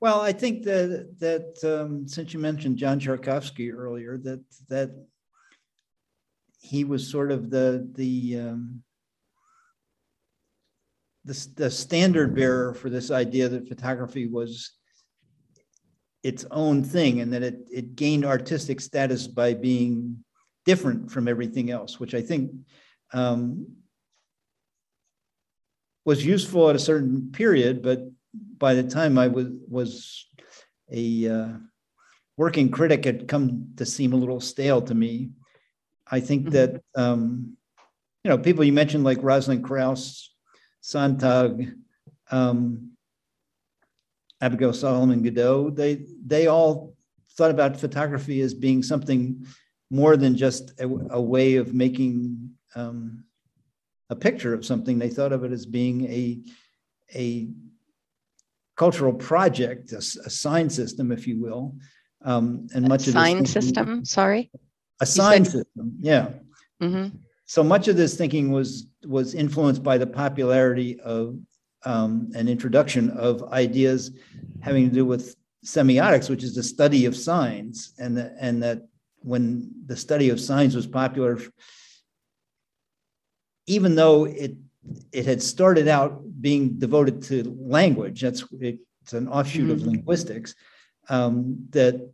[0.02, 4.92] well, I think that that um, since you mentioned John Szarkowski earlier, that that
[6.60, 8.84] he was sort of the the um,
[11.26, 14.72] the, the standard bearer for this idea that photography was
[16.24, 20.24] its own thing and that it, it gained artistic status by being
[20.66, 22.52] different from everything else, which I think
[23.14, 23.68] um,
[26.06, 28.00] was useful at a certain period, but
[28.58, 30.28] by the time I was was
[30.92, 31.50] a uh,
[32.38, 35.30] working critic, had come to seem a little stale to me.
[36.10, 36.52] I think mm-hmm.
[36.52, 37.58] that um,
[38.24, 40.33] you know people you mentioned like Rosalind Krauss,
[40.84, 41.74] Sontag,
[42.30, 42.92] um,
[44.42, 46.94] Abigail Solomon Godeau, they they all
[47.38, 49.46] thought about photography as being something
[49.90, 53.24] more than just a, a way of making um,
[54.10, 55.00] a picture of something.
[55.00, 56.42] They thought of it as being a
[57.16, 57.48] a
[58.76, 61.78] cultural project, a, a sign system, if you will.
[62.26, 64.04] Um, and much a of sign system.
[64.04, 64.52] Sorry,
[65.00, 65.96] a sign said- system.
[66.02, 66.28] Yeah.
[66.82, 67.16] Mm-hmm.
[67.46, 71.38] So much of this thinking was was influenced by the popularity of
[71.86, 74.12] um, an introduction of ideas
[74.62, 75.36] having to do with
[75.66, 78.88] semiotics, which is the study of signs, and the, and that
[79.20, 81.40] when the study of signs was popular,
[83.68, 84.56] even though it
[85.12, 89.72] it had started out being devoted to language, that's it's an offshoot mm-hmm.
[89.72, 90.56] of linguistics,
[91.10, 92.10] um, that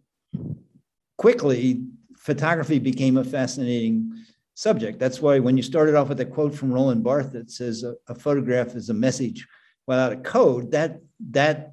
[1.17, 1.83] quickly
[2.17, 4.13] photography became a fascinating
[4.59, 4.99] subject.
[4.99, 7.95] That's why when you started off with a quote from Roland Barthes that says a,
[8.09, 9.47] a photograph is a message
[9.87, 10.99] without a code, that
[11.31, 11.71] that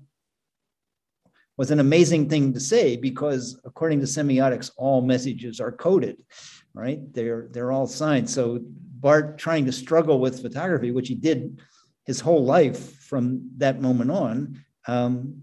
[1.56, 6.16] was an amazing thing to say because according to semiotics, all messages are coded,
[6.74, 7.00] right?
[7.12, 8.30] They're they're all signed.
[8.30, 11.60] So Barthes trying to struggle with photography, which he did
[12.04, 15.42] his whole life from that moment on, um,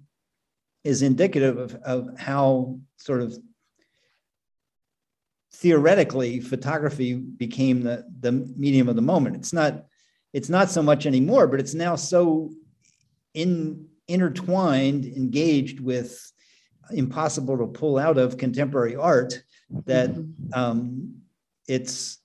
[0.86, 3.38] is indicative of, of how sort of
[5.54, 9.36] theoretically photography became the, the medium of the moment.
[9.36, 9.86] It's not
[10.34, 12.52] it's not so much anymore, but it's now so
[13.36, 16.32] in intertwined, engaged with
[16.92, 19.42] impossible to pull out of contemporary art
[19.86, 20.12] that
[20.54, 21.16] um,
[21.68, 22.20] it's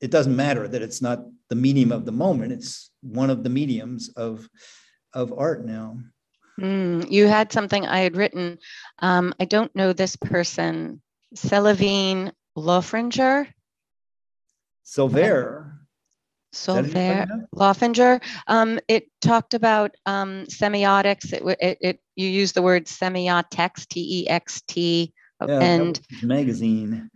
[0.00, 2.52] it doesn't matter that it's not the medium of the moment.
[2.52, 4.48] It's one of the mediums of
[5.14, 5.98] of art now.
[6.60, 8.58] Mm, you had something i had written.
[8.98, 11.00] Um, i don't know this person.
[11.34, 12.32] Célavine
[12.62, 13.48] Loeffinger
[14.82, 15.68] Silver
[16.52, 18.22] Solver, Loeffinger.
[18.46, 21.32] Um, it talked about um, semiotics.
[21.32, 25.12] It, it, it, you use the word semiotext, T E X T,
[25.46, 27.10] yeah, and magazine.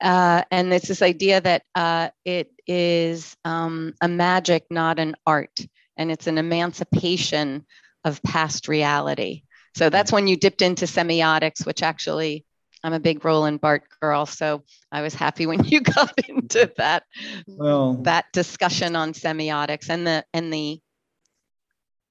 [0.00, 5.58] Uh, and it's this idea that uh, it is um, a magic, not an art,
[5.96, 7.66] and it's an emancipation
[8.04, 9.42] of past reality.
[9.74, 12.44] So that's when you dipped into semiotics, which actually
[12.84, 17.04] I'm a big Roland Barthes girl, so I was happy when you got into that
[17.46, 20.80] well, that discussion on semiotics and the and the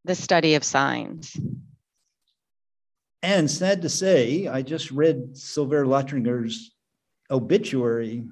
[0.05, 1.37] the study of signs.
[3.23, 6.71] And sad to say, I just read Sylvain Lotringer's
[7.29, 8.23] obituary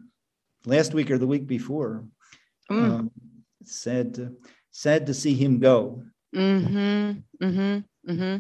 [0.65, 2.05] last week or the week before.
[2.71, 2.83] Mm.
[2.83, 3.11] Um,
[3.63, 4.33] sad to
[4.71, 6.03] sad to see him go.
[6.35, 7.45] Mm-hmm.
[7.45, 8.11] Mm-hmm.
[8.11, 8.37] Mm-hmm.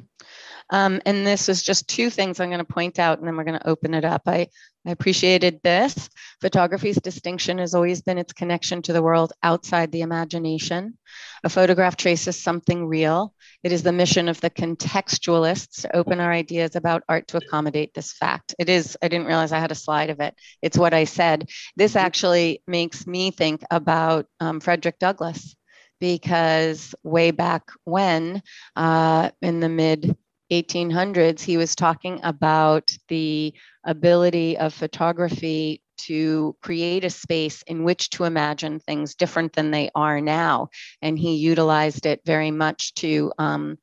[0.69, 3.43] Um, and this is just two things I'm going to point out, and then we're
[3.43, 4.23] going to open it up.
[4.27, 4.47] I,
[4.85, 6.09] I appreciated this.
[6.41, 10.97] Photography's distinction has always been its connection to the world outside the imagination.
[11.43, 13.33] A photograph traces something real.
[13.63, 17.93] It is the mission of the contextualists to open our ideas about art to accommodate
[17.93, 18.55] this fact.
[18.57, 20.35] It is, I didn't realize I had a slide of it.
[20.61, 21.49] It's what I said.
[21.75, 25.55] This actually makes me think about um, Frederick Douglass
[25.99, 28.41] because way back when,
[28.75, 30.15] uh, in the mid
[30.51, 33.53] 1800s, he was talking about the
[33.83, 39.89] ability of photography to create a space in which to imagine things different than they
[39.95, 40.69] are now.
[41.01, 43.77] And he utilized it very much to um,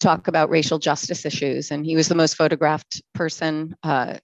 [0.00, 1.70] talk about racial justice issues.
[1.70, 3.76] And he was the most photographed person.
[3.82, 4.18] Uh,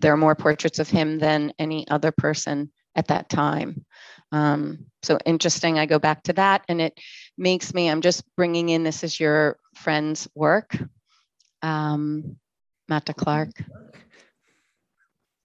[0.00, 3.84] there are more portraits of him than any other person at that time.
[4.32, 5.78] Um, so interesting.
[5.78, 6.98] I go back to that, and it
[7.36, 7.88] makes me.
[7.88, 8.82] I'm just bringing in.
[8.82, 10.76] This is your friend's work,
[11.62, 12.36] um,
[12.88, 13.50] Matt Clark.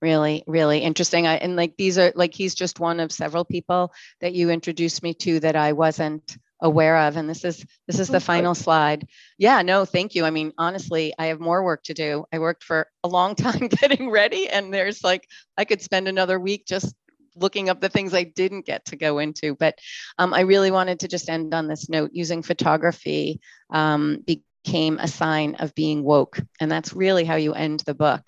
[0.02, 1.28] Really, really interesting.
[1.28, 5.04] I, and like these are like he's just one of several people that you introduced
[5.04, 9.08] me to that I wasn't aware of and this is this is the final slide
[9.40, 12.64] yeah no thank you i mean honestly i have more work to do i worked
[12.64, 15.28] for a long time getting ready and there's like
[15.58, 16.96] i could spend another week just
[17.36, 19.56] looking up the things I didn't get to go into.
[19.56, 19.80] But
[20.18, 23.40] um, I really wanted to just end on this note using photography
[23.70, 26.40] um, became a sign of being woke.
[26.60, 28.28] And that's really how you end the book.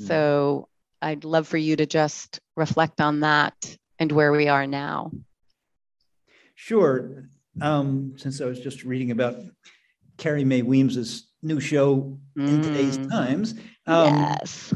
[0.00, 0.06] Mm.
[0.06, 0.68] So
[1.02, 3.54] I'd love for you to just reflect on that
[3.98, 5.12] and where we are now.
[6.54, 7.28] Sure.
[7.60, 9.36] Um, since I was just reading about
[10.18, 12.48] Carrie Mae Weems's new show mm.
[12.48, 13.10] in today's mm.
[13.10, 13.54] times.
[13.86, 14.74] Um, yes.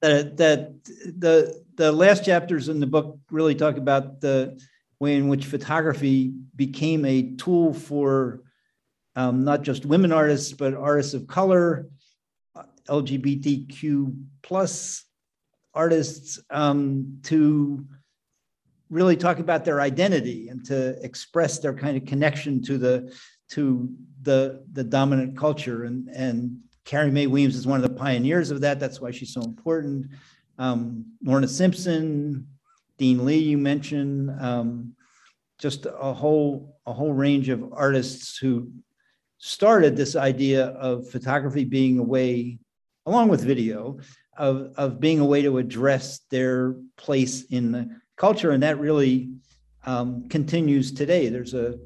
[0.00, 0.82] That, that
[1.18, 4.60] the the last chapters in the book really talk about the
[4.98, 8.42] way in which photography became a tool for
[9.16, 11.88] um, not just women artists but artists of color,
[12.86, 15.06] LGBTQ plus
[15.72, 17.86] artists um, to
[18.90, 23.10] really talk about their identity and to express their kind of connection to the
[23.52, 23.88] to
[24.20, 28.60] the the dominant culture and and Carrie Mae Weems is one of the pioneers of
[28.62, 28.80] that.
[28.80, 30.08] That's why she's so important.
[30.60, 32.46] Um, Lorna Simpson,
[32.98, 34.94] Dinh Lê, you mentioned, um,
[35.58, 38.70] just a whole a whole range of artists who
[39.38, 42.58] started this idea of photography being a way,
[43.06, 43.98] along with video,
[44.36, 48.50] of, of being a way to address their place in the culture.
[48.50, 49.30] And that really
[49.86, 51.28] um, continues today.
[51.28, 51.78] There's a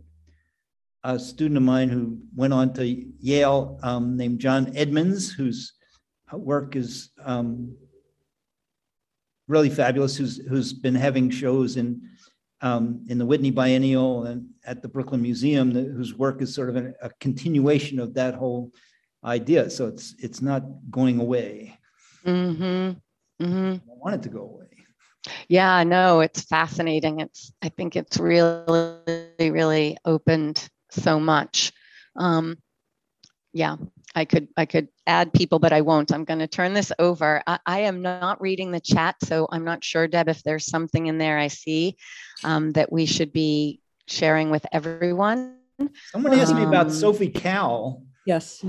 [1.04, 2.84] a student of mine who went on to
[3.20, 5.74] Yale um, named John Edmonds, whose
[6.32, 7.76] work is um,
[9.48, 12.00] really fabulous, who's, who's been having shows in,
[12.60, 16.76] um, in the Whitney Biennial and at the Brooklyn Museum, whose work is sort of
[16.76, 18.72] a, a continuation of that whole
[19.24, 19.68] idea.
[19.70, 21.78] So it's, it's not going away.
[22.24, 23.44] Mm-hmm.
[23.44, 23.72] Mm-hmm.
[23.90, 24.64] I want it to go away.
[25.48, 27.20] Yeah, no, it's fascinating.
[27.20, 28.98] It's I think it's really,
[29.40, 31.72] really opened so much.
[32.16, 32.58] Um,
[33.52, 33.76] yeah,
[34.14, 36.12] I could I could add people, but I won't.
[36.12, 37.42] I'm going to turn this over.
[37.46, 41.06] I, I, am not reading the chat, so I'm not sure, Deb, if there's something
[41.06, 41.96] in there I see
[42.44, 45.56] um, that we should be sharing with everyone.
[46.12, 48.02] Someone asked um, me about um, Sophie Calle.
[48.26, 48.64] Yes.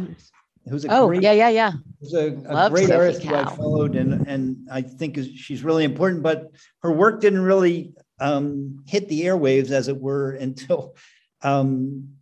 [0.67, 1.71] Who's a oh great, yeah yeah yeah.
[1.99, 5.63] Who's a, a great Sophie artist who I followed and and I think is, she's
[5.63, 6.23] really important.
[6.23, 6.51] But
[6.81, 10.95] her work didn't really um, hit the airwaves, as it were, until
[11.41, 12.15] um,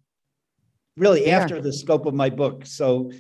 [0.98, 1.40] really yeah.
[1.40, 2.65] after the scope of my book.
[2.65, 3.11] So,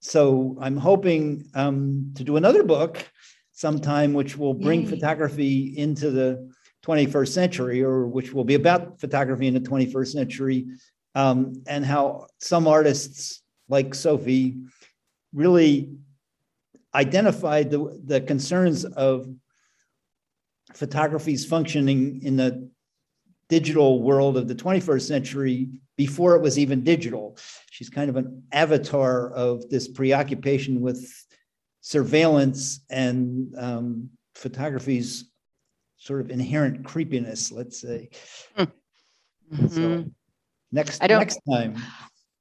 [0.00, 3.08] so I'm hoping um, to do another book
[3.52, 4.86] sometime, which will bring Yay.
[4.86, 6.50] photography into the
[6.84, 10.66] 21st century, or which will be about photography in the 21st century,
[11.14, 14.56] um, and how some artists like Sophie
[15.32, 15.90] really
[16.94, 19.26] identified the, the concerns of
[20.74, 22.68] photography's functioning in the
[23.58, 27.38] digital world of the 21st century before it was even digital.
[27.70, 31.00] She's kind of an avatar of this preoccupation with
[31.80, 35.30] surveillance and um, photography's
[35.98, 38.08] sort of inherent creepiness, let's say.
[38.58, 39.66] Mm-hmm.
[39.68, 40.04] So
[40.72, 41.76] next I don't, next time.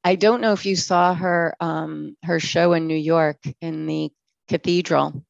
[0.04, 4.10] I don't know if you saw her um, her show in New York in the
[4.48, 5.24] cathedral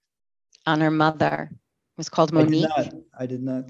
[0.66, 1.50] on her mother.
[1.52, 2.70] It was called Monique.
[2.78, 3.04] I did not.
[3.20, 3.66] I did not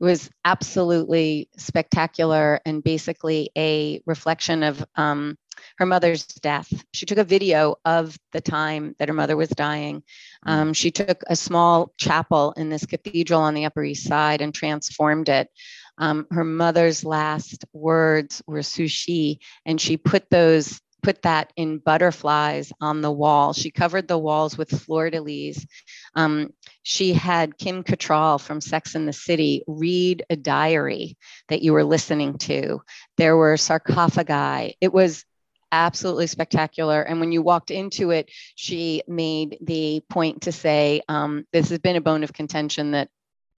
[0.00, 5.36] was absolutely spectacular and basically a reflection of um,
[5.76, 6.72] her mother's death.
[6.92, 10.02] She took a video of the time that her mother was dying.
[10.46, 14.54] Um, she took a small chapel in this cathedral on the Upper East Side and
[14.54, 15.48] transformed it.
[15.98, 22.72] Um, her mother's last words were sushi, and she put those put that in butterflies
[22.80, 23.52] on the wall.
[23.52, 25.66] She covered the walls with fleur de lis.
[26.14, 26.52] Um,
[26.82, 31.16] she had Kim Cattrall from Sex and the City read a diary
[31.48, 32.82] that you were listening to.
[33.16, 34.76] There were sarcophagi.
[34.80, 35.24] It was
[35.72, 37.02] absolutely spectacular.
[37.02, 41.78] And when you walked into it, she made the point to say, um, This has
[41.78, 43.08] been a bone of contention that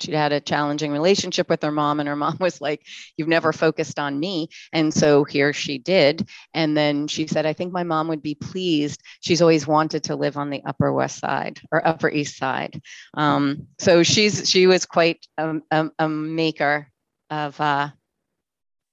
[0.00, 2.86] she had a challenging relationship with her mom and her mom was like
[3.16, 4.48] you've never focused on me.
[4.72, 6.28] And so here she did.
[6.54, 9.00] And then she said i think my mom would be pleased.
[9.20, 12.80] She's always wanted to live on the upper west side or upper east side.
[13.14, 16.88] Um, so she's she was quite a, a, a maker
[17.30, 17.90] of uh,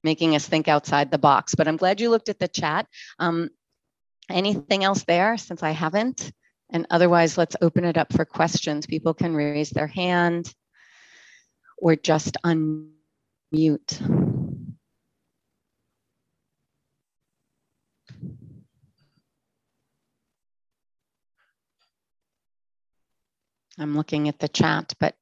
[0.03, 1.55] making us think outside the box.
[1.55, 2.87] But i'm glad you looked at the chat.
[3.17, 3.49] Um,
[4.29, 6.31] anything else there since i haven't?
[6.71, 8.85] And otherwise let's open it up for questions.
[8.85, 10.53] People can raise their hand
[11.81, 12.87] or just unmute.
[23.77, 25.15] I'm looking at the chat, but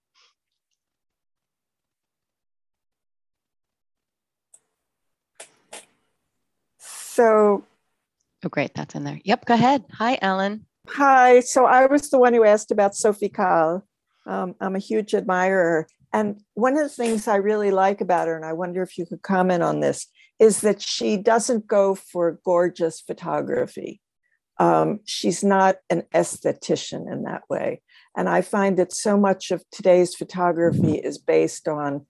[6.80, 7.64] so.
[8.44, 9.20] Oh great that's in there.
[9.24, 9.84] Yep go ahead.
[9.94, 10.66] Hi ellen.
[10.90, 13.86] Hi so i was the one who asked about sophie calle
[14.26, 18.36] um, i'm a huge admirer And one of the things I really like about her,
[18.36, 20.08] and I wonder if you could comment on this,
[20.40, 24.02] is that she doesn't go for gorgeous photography.
[24.60, 27.82] Um, she's not an esthetician in that way.
[28.16, 32.06] And I find that so much of today's photography is based on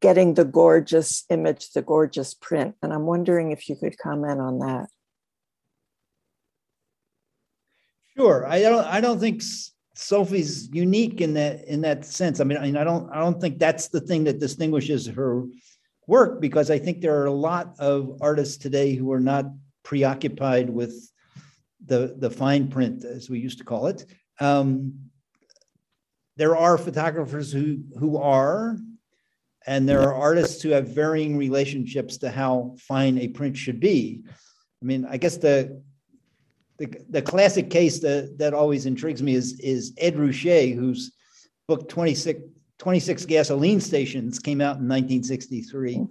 [0.00, 2.76] getting the gorgeous image, the gorgeous print.
[2.82, 4.86] And I'm wondering if you could comment on that.
[8.16, 8.46] Sure.
[8.46, 8.86] I don't.
[8.86, 9.42] I don't think
[10.00, 12.40] Sophie's unique in that in that sense.
[12.40, 13.10] I mean, I, mean, I don't.
[13.10, 15.44] I don't think that's the thing that distinguishes her
[16.06, 19.44] work because I think there are a lot of artists today who are not
[19.82, 21.12] preoccupied with
[21.84, 24.06] the the fine print, as we used to call it.
[24.40, 25.10] Um,
[26.36, 28.78] there are photographers who who are,
[29.66, 34.22] and there are artists who have varying relationships to how fine a print should be.
[34.82, 35.82] I mean, I guess the
[36.80, 41.12] the, the classic case that, that always intrigues me is, is Ed Ruscha, whose
[41.68, 42.40] book 26,
[42.78, 46.06] 26 Gasoline Stations came out in 1963.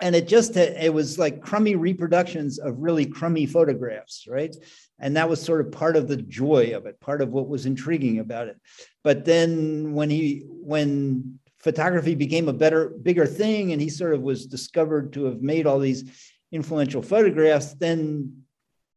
[0.00, 4.56] And it just, it was like crummy reproductions of really crummy photographs, right?
[4.98, 7.66] And that was sort of part of the joy of it, part of what was
[7.66, 8.56] intriguing about it.
[9.04, 14.22] But then when he, when photography became a better, bigger thing, and he sort of
[14.22, 16.10] was discovered to have made all these
[16.50, 18.39] influential photographs, then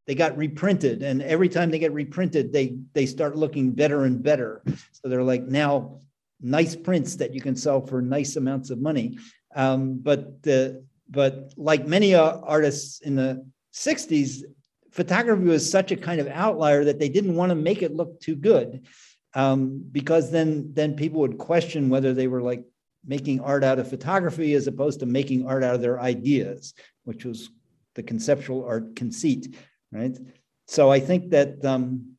[0.06, 4.22] they got reprinted and every time they get reprinted they they start looking better and
[4.22, 4.62] better.
[4.92, 6.00] So they're like now
[6.40, 9.18] nice prints that you can sell for nice amounts of money.
[9.54, 14.42] Um, but the but like many uh, artists in the 60s
[14.90, 18.20] photography was such a kind of outlier that they didn't want to make it look
[18.20, 18.86] too good.
[19.34, 22.64] Um, because then then people would question whether they were like
[23.06, 26.74] making art out of photography as opposed to making art out of their ideas
[27.04, 27.50] which was
[27.94, 29.54] the conceptual art conceit
[29.94, 30.18] right?
[30.66, 32.16] So I think that um,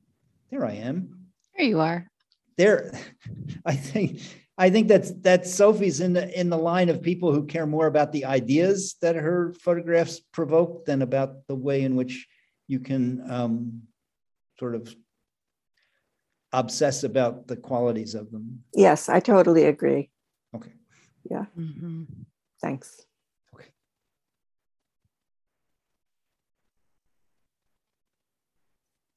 [0.49, 1.27] there I am.
[1.55, 2.07] There you are.
[2.57, 2.91] There,
[3.65, 4.21] I think
[4.57, 7.87] I think that's that Sophie's in the in the line of people who care more
[7.87, 12.25] about the ideas that her photographs provoke than about the way in which
[12.67, 13.81] you can um,
[14.57, 14.95] sort of
[16.53, 18.63] obsess about the qualities of them.
[18.73, 20.09] Yes, I totally agree.
[20.55, 20.71] Okay.
[21.29, 21.45] Yeah.
[21.59, 22.03] Mm-hmm.
[22.61, 23.05] Thanks.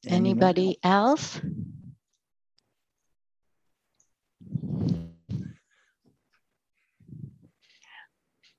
[0.08, 1.40] Anybody else?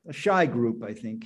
[0.07, 1.26] A shy group, I think.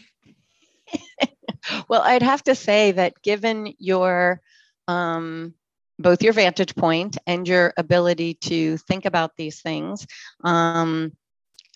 [1.87, 4.41] well, I'd have to say that given your
[4.87, 5.53] um,
[5.99, 10.05] both your vantage point and your ability to think about these things,
[10.43, 11.13] um,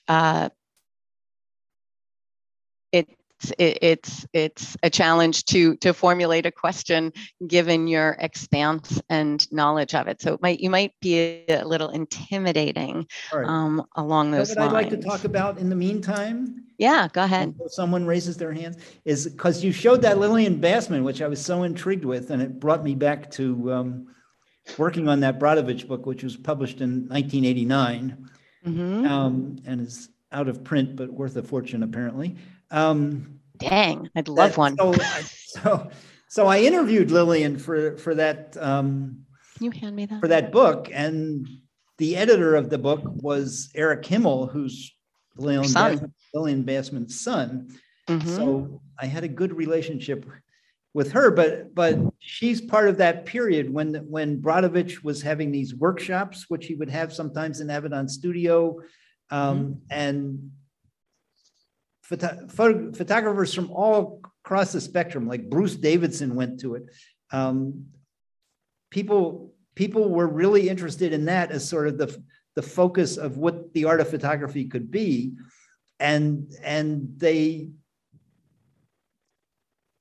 [0.07, 0.49] uh,
[3.57, 7.11] it it's it's a challenge to to formulate a question
[7.47, 10.21] given your expanse and knowledge of it.
[10.21, 13.47] So it might you might be a little intimidating right.
[13.47, 14.73] um, along those what lines.
[14.73, 16.63] I'd like to talk about in the meantime.
[16.77, 17.55] Yeah, go ahead.
[17.67, 21.63] Someone raises their hands is because you showed that Lillian Bassman, which I was so
[21.63, 24.07] intrigued with, and it brought me back to um,
[24.77, 28.29] working on that Brodovitch book, which was published in 1989,
[28.65, 29.05] mm-hmm.
[29.05, 32.35] um, and is out of print but worth a fortune apparently.
[32.71, 34.77] Um, Dang, I'd love that, one.
[34.77, 34.93] So,
[35.47, 35.89] so,
[36.27, 38.55] so I interviewed Lillian for for that.
[38.59, 39.25] Um,
[39.55, 40.89] Can you hand me that for that book?
[40.93, 41.47] And
[41.97, 44.93] the editor of the book was Eric Himmel, who's
[45.37, 47.69] Lillian, Bassman, Lillian Bassman's son.
[48.07, 48.35] Mm-hmm.
[48.35, 50.25] So I had a good relationship
[50.93, 55.75] with her, but but she's part of that period when when Brodovitch was having these
[55.75, 58.79] workshops, which he would have sometimes in Avedon Studio,
[59.29, 59.73] um, mm-hmm.
[59.89, 60.51] and
[62.07, 66.83] photo, photographers from all across the spectrum, like Bruce Davidson went to it.
[67.31, 67.87] Um,
[68.89, 72.23] people people were really interested in that as sort of the
[72.55, 75.33] the focus of what the art of photography could be,
[75.99, 77.69] and and they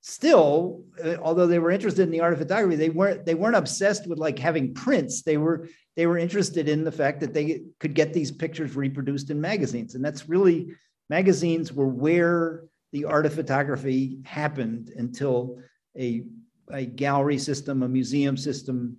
[0.00, 3.56] still, uh, although they were interested in the art of photography, they weren't they weren't
[3.56, 5.22] obsessed with like having prints.
[5.22, 9.30] They were they were interested in the fact that they could get these pictures reproduced
[9.30, 10.68] in magazines, and that's really
[11.08, 15.58] magazines were where the art of photography happened until
[15.98, 16.24] a,
[16.70, 18.96] a gallery system, a museum system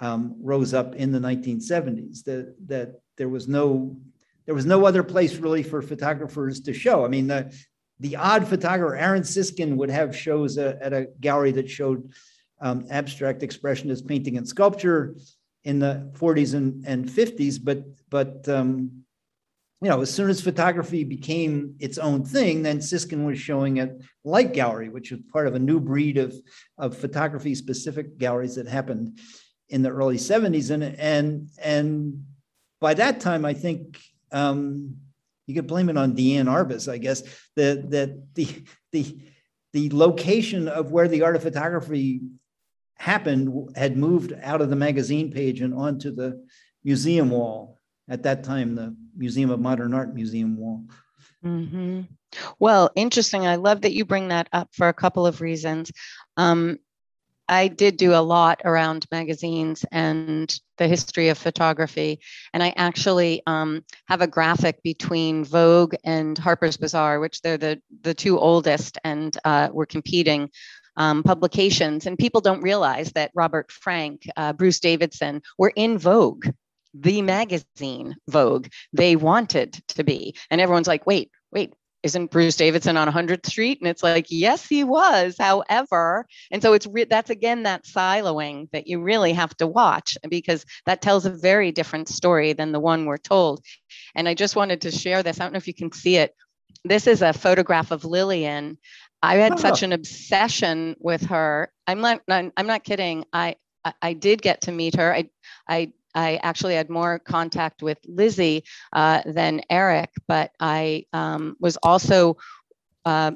[0.00, 2.24] um, rose up in the 1970s.
[2.24, 3.96] That, that there was no
[4.46, 7.04] there was no other place really for photographers to show.
[7.04, 7.54] I mean, the,
[8.00, 12.10] the odd photographer, Aaron Siskind would have shows a, at a gallery that showed
[12.58, 15.16] um, abstract expressionist painting and sculpture
[15.64, 19.04] in the 40s and, and 50s, but but um,
[19.80, 23.96] you know, as soon as photography became its own thing, then Siskind was showing at
[24.24, 26.34] Light Gallery, which was part of a new breed of,
[26.76, 29.20] of photography specific galleries that happened
[29.68, 30.70] in the early 70s.
[30.70, 32.24] And, and, and
[32.80, 34.00] by that time, I think
[34.32, 34.96] um,
[35.46, 37.22] you could blame it on Diane Arbus, I guess,
[37.56, 38.46] that that the
[38.92, 39.18] the
[39.72, 42.20] the location of where the art of photography
[42.96, 46.44] happened had moved out of the magazine page and onto the
[46.84, 47.78] museum wall.
[48.08, 50.84] At that time, the Museum of Modern Art museum wall.
[51.44, 52.02] Mm-hmm.
[52.58, 53.46] Well, interesting.
[53.46, 55.92] I love that you bring that up for a couple of reasons.
[56.36, 56.78] Um,
[57.48, 62.20] I did do a lot around magazines and the history of photography.
[62.52, 67.80] And I actually um, have a graphic between Vogue and Harper's Bazaar, which they're the,
[68.02, 70.50] the two oldest and uh, were competing
[70.96, 72.06] um, publications.
[72.06, 76.46] And people don't realize that Robert Frank, uh, Bruce Davidson were in Vogue,
[76.94, 78.68] the magazine Vogue.
[78.92, 80.34] They wanted to be.
[80.50, 83.80] And everyone's like, wait, wait, isn't Bruce Davidson on 100th Street?
[83.80, 85.36] And it's like, yes, he was.
[85.38, 90.16] However, and so it's re- that's again that siloing that you really have to watch
[90.28, 93.64] because that tells a very different story than the one we're told.
[94.14, 95.40] And I just wanted to share this.
[95.40, 96.34] I don't know if you can see it.
[96.84, 98.78] This is a photograph of Lillian.
[99.20, 99.56] I had oh.
[99.56, 101.72] such an obsession with her.
[101.86, 102.22] I'm not.
[102.28, 103.24] I'm not kidding.
[103.32, 103.56] I
[104.00, 105.12] I did get to meet her.
[105.12, 105.30] I
[105.68, 111.76] I I actually had more contact with Lizzie uh, than Eric, but I um, was
[111.80, 112.38] also,
[113.04, 113.32] uh,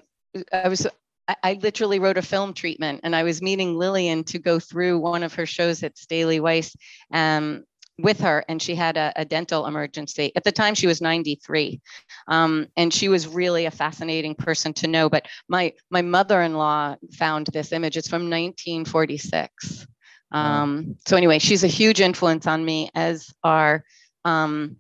[0.53, 0.89] I was,
[1.29, 5.23] I, literally wrote a film treatment and I was meeting Lillian to go through one
[5.23, 6.75] of her shows at Staley-Wise
[7.13, 7.63] um,
[7.99, 10.33] with her and she had a, a, dental emergency.
[10.35, 11.81] At the time, she was 93.
[12.27, 15.09] Um, and she was really a fascinating person to know.
[15.09, 17.97] But my, my mother-in-law found this image.
[17.97, 19.87] It's from 1946.
[20.33, 23.85] Um, so anyway, she's a huge influence on me, as are
[24.25, 24.77] um,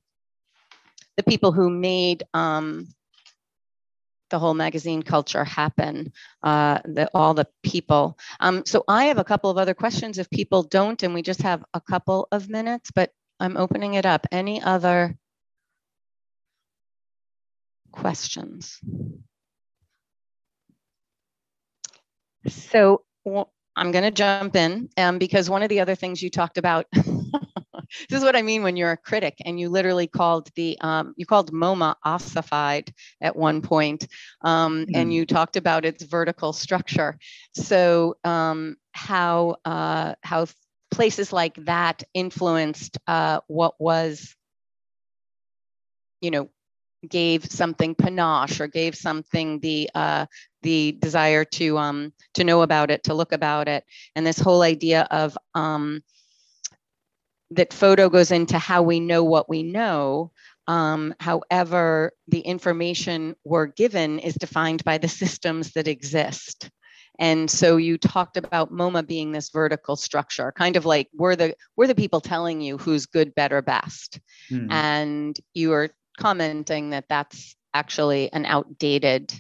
[1.16, 2.89] the people who made um,
[4.31, 6.12] the whole magazine culture happen,
[6.43, 8.19] uh, the, all the people.
[8.41, 11.43] Um, so I have a couple of other questions if people don't, and we just
[11.43, 14.27] have a couple of minutes, but I'm opening it up.
[14.33, 15.16] Any other
[17.93, 18.81] questions?
[22.49, 23.05] So
[23.77, 26.86] I'm going to jump in um, because one of the other things you talked about.
[28.09, 31.15] this is what I mean when you're a critic and you literally called the um,
[31.16, 34.07] you called MoMA ossified at one point,
[34.43, 34.90] um, mm.
[34.94, 35.12] and hmm.
[35.12, 37.19] you talked about its vertical structure.
[37.55, 40.47] So um, how uh, how
[40.90, 44.35] places like that influenced uh, what was
[46.20, 46.49] you know
[47.09, 50.27] gave something panache or gave something the uh,
[50.62, 53.85] the desire to um, to know about it, to look about it,
[54.15, 56.03] and this whole idea of um,
[57.51, 60.31] that photo goes into how we know what we know.
[60.69, 66.70] Um, however, the information we're given is defined by the systems that exist.
[67.19, 71.55] And so you talked about MoMA being this vertical structure, kind of like we're the
[71.77, 74.19] we're the people telling you who's good, better, best.
[74.51, 74.73] Mm-hmm.
[74.73, 75.91] And you are
[76.23, 79.32] commenting that that's actually an outdated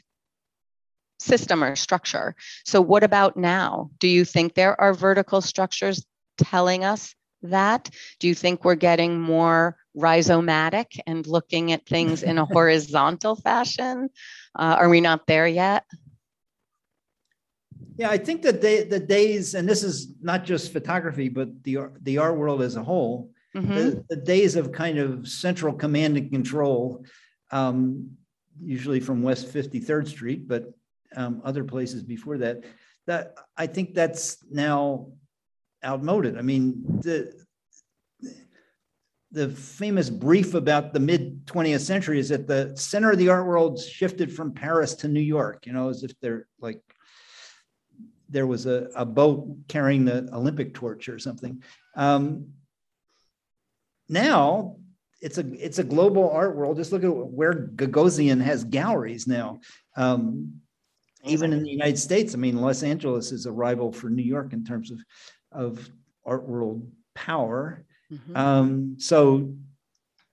[1.20, 2.34] system or structure.
[2.64, 3.90] So, what about now?
[4.00, 6.04] Do you think there are vertical structures
[6.38, 7.88] telling us that?
[8.18, 14.10] Do you think we're getting more rhizomatic and looking at things in a horizontal fashion?
[14.58, 15.84] Uh, are we not there yet?
[17.96, 21.90] Yeah, I think that the, the days, and this is not just photography, but the
[22.00, 23.74] the art world as a whole, mm-hmm.
[23.74, 27.04] the, the, days of kind of central command and control,
[27.50, 28.10] um,
[28.60, 30.72] usually from West 53rd Street, but
[31.16, 32.64] um, other places before that,
[33.06, 35.08] that I think that's now
[35.84, 36.38] outmoded.
[36.38, 37.32] I mean, the
[39.32, 43.46] the famous brief about the mid 20th century is that the center of the art
[43.46, 46.80] world shifted from Paris to New York, you know, as if they're like
[48.28, 51.62] there was a, a boat carrying the Olympic torch or something.
[51.96, 52.48] Um,
[54.12, 54.76] now
[55.22, 56.76] it's a it's a global art world.
[56.76, 59.60] Just look at where Gagosian has galleries now.
[59.96, 60.60] Um,
[61.24, 64.52] even in the United States, I mean, Los Angeles is a rival for New York
[64.52, 64.98] in terms of
[65.52, 65.88] of
[66.26, 67.84] art world power.
[68.12, 68.36] Mm-hmm.
[68.36, 69.54] Um, so,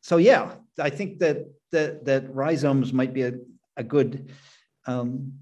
[0.01, 3.33] so yeah, I think that that that rhizomes might be a,
[3.77, 4.31] a good
[4.87, 5.33] um,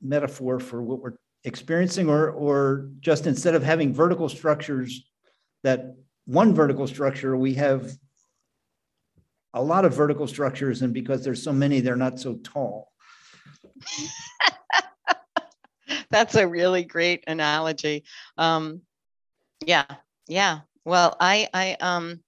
[0.00, 5.10] metaphor for what we're experiencing, or or just instead of having vertical structures
[5.64, 5.96] that
[6.26, 7.90] one vertical structure, we have
[9.54, 12.92] a lot of vertical structures, and because there's so many, they're not so tall.
[16.10, 18.04] That's a really great analogy.
[18.36, 18.82] Um,
[19.64, 19.86] yeah,
[20.28, 20.60] yeah.
[20.84, 22.20] Well, I, I, um,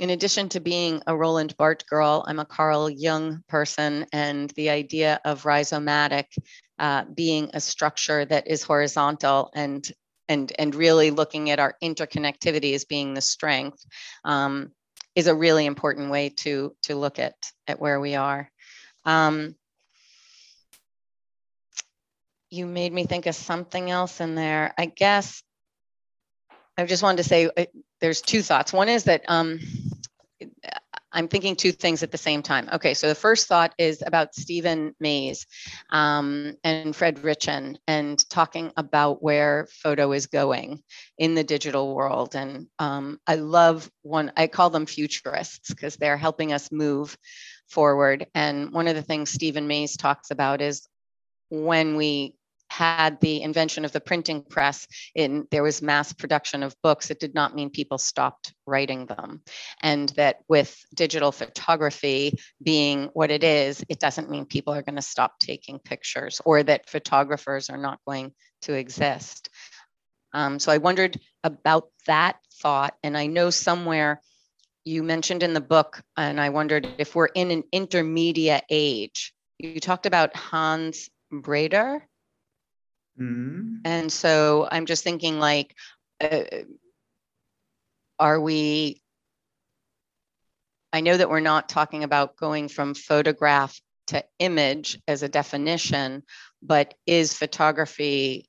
[0.00, 4.70] in addition to being a Roland Barthes girl, I'm a Carl Jung person, and the
[4.70, 6.26] idea of rhizomatic
[6.78, 9.90] uh, being a structure that is horizontal and
[10.28, 13.84] and and really looking at our interconnectivity as being the strength
[14.24, 14.72] um,
[15.14, 17.34] is a really important way to to look at
[17.66, 18.50] at where we are.
[19.04, 19.54] Um,
[22.50, 24.74] you made me think of something else in there.
[24.78, 25.42] I guess
[26.76, 27.64] I just wanted to say uh,
[28.00, 28.72] there's two thoughts.
[28.72, 29.58] One is that um,
[31.12, 32.68] I'm thinking two things at the same time.
[32.72, 35.46] Okay, so the first thought is about Stephen Mayes
[35.90, 40.82] um, and Fred Ritchin and talking about where photo is going
[41.16, 42.34] in the digital world.
[42.34, 47.16] And um, I love one, I call them futurists because they're helping us move
[47.68, 48.26] forward.
[48.34, 50.86] And one of the things Stephen Mayes talks about is
[51.50, 52.34] when we
[52.70, 57.20] had the invention of the printing press in there was mass production of books it
[57.20, 59.42] did not mean people stopped writing them.
[59.82, 64.96] And that with digital photography being what it is it doesn't mean people are going
[64.96, 68.32] to stop taking pictures or that photographers are not going
[68.62, 69.48] to exist.
[70.34, 72.94] Um, so i wondered about that thought.
[73.02, 74.20] And i know somewhere
[74.84, 79.32] you mentioned in the book and i wondered if we're in an intermediate age.
[79.58, 82.00] You talked about hans Breder.
[83.20, 83.76] Mm-hmm.
[83.84, 85.74] And so I'm just thinking like,
[86.20, 86.44] uh,
[88.18, 89.02] are we,
[90.92, 93.78] I know that we're not talking about going from photograph
[94.08, 96.22] to image as a definition,
[96.62, 98.48] but is photography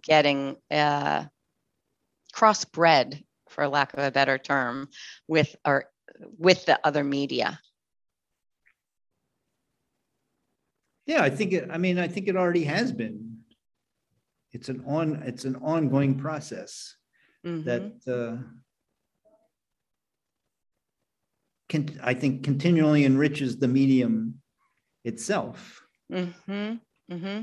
[0.00, 1.24] getting uh,
[2.34, 4.88] crossbred, for lack of a better term,
[5.28, 5.86] with our
[6.38, 7.58] with the other media?
[11.06, 13.38] Yeah, I think it, I mean, I think it already has been.
[14.52, 16.96] It's an on, it's an ongoing process
[17.44, 17.64] Mhm.
[17.64, 18.42] that uh,
[21.68, 24.40] can, I think continually enriches the medium
[25.04, 25.82] itself.
[26.12, 26.74] Mm-hmm.
[27.10, 27.42] Mm-hmm.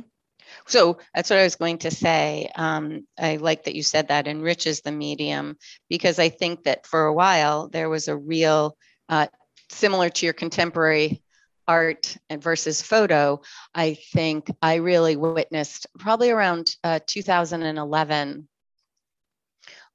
[0.68, 2.50] So that's what I was going to say.
[2.56, 5.58] Um, I like that you said that enriches the medium
[5.90, 8.78] because I think that for a while there was a real,
[9.10, 9.28] uh,
[9.70, 11.22] similar to your contemporary
[11.70, 13.42] art and versus photo.
[13.74, 18.50] I think I really witnessed probably around uh, 2011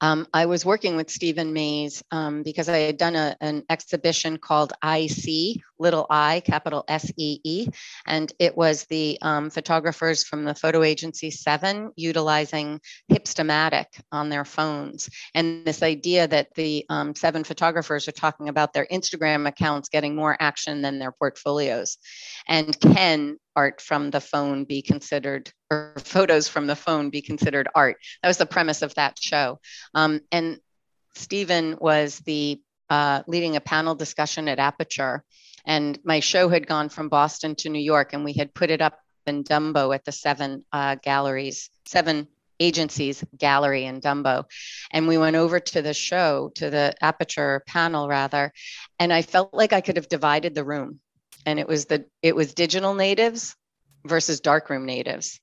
[0.00, 4.36] um, I was working with Stephen Mayes um, because I had done a, an exhibition
[4.36, 7.68] called IC, little I, capital S E E,
[8.06, 12.80] and it was the um, photographers from the photo agency Seven utilizing
[13.10, 15.10] Hipstamatic on their phones.
[15.34, 20.14] And this idea that the um, seven photographers are talking about their Instagram accounts getting
[20.14, 21.98] more action than their portfolios.
[22.48, 27.68] And can art from the phone be considered, or photos from the phone be considered
[27.74, 27.96] art?
[28.22, 29.60] That was the premise of that show.
[29.94, 30.58] Um, and
[31.14, 32.60] Stephen was the
[32.90, 35.24] uh, leading a panel discussion at Aperture.
[35.66, 38.80] And my show had gone from Boston to New York, and we had put it
[38.80, 42.28] up in Dumbo at the seven uh, galleries, seven
[42.60, 44.44] agencies gallery in Dumbo.
[44.90, 48.52] And we went over to the show, to the Aperture panel rather,
[48.98, 51.00] and I felt like I could have divided the room.
[51.46, 53.56] And it was the it was digital natives
[54.04, 55.40] versus darkroom natives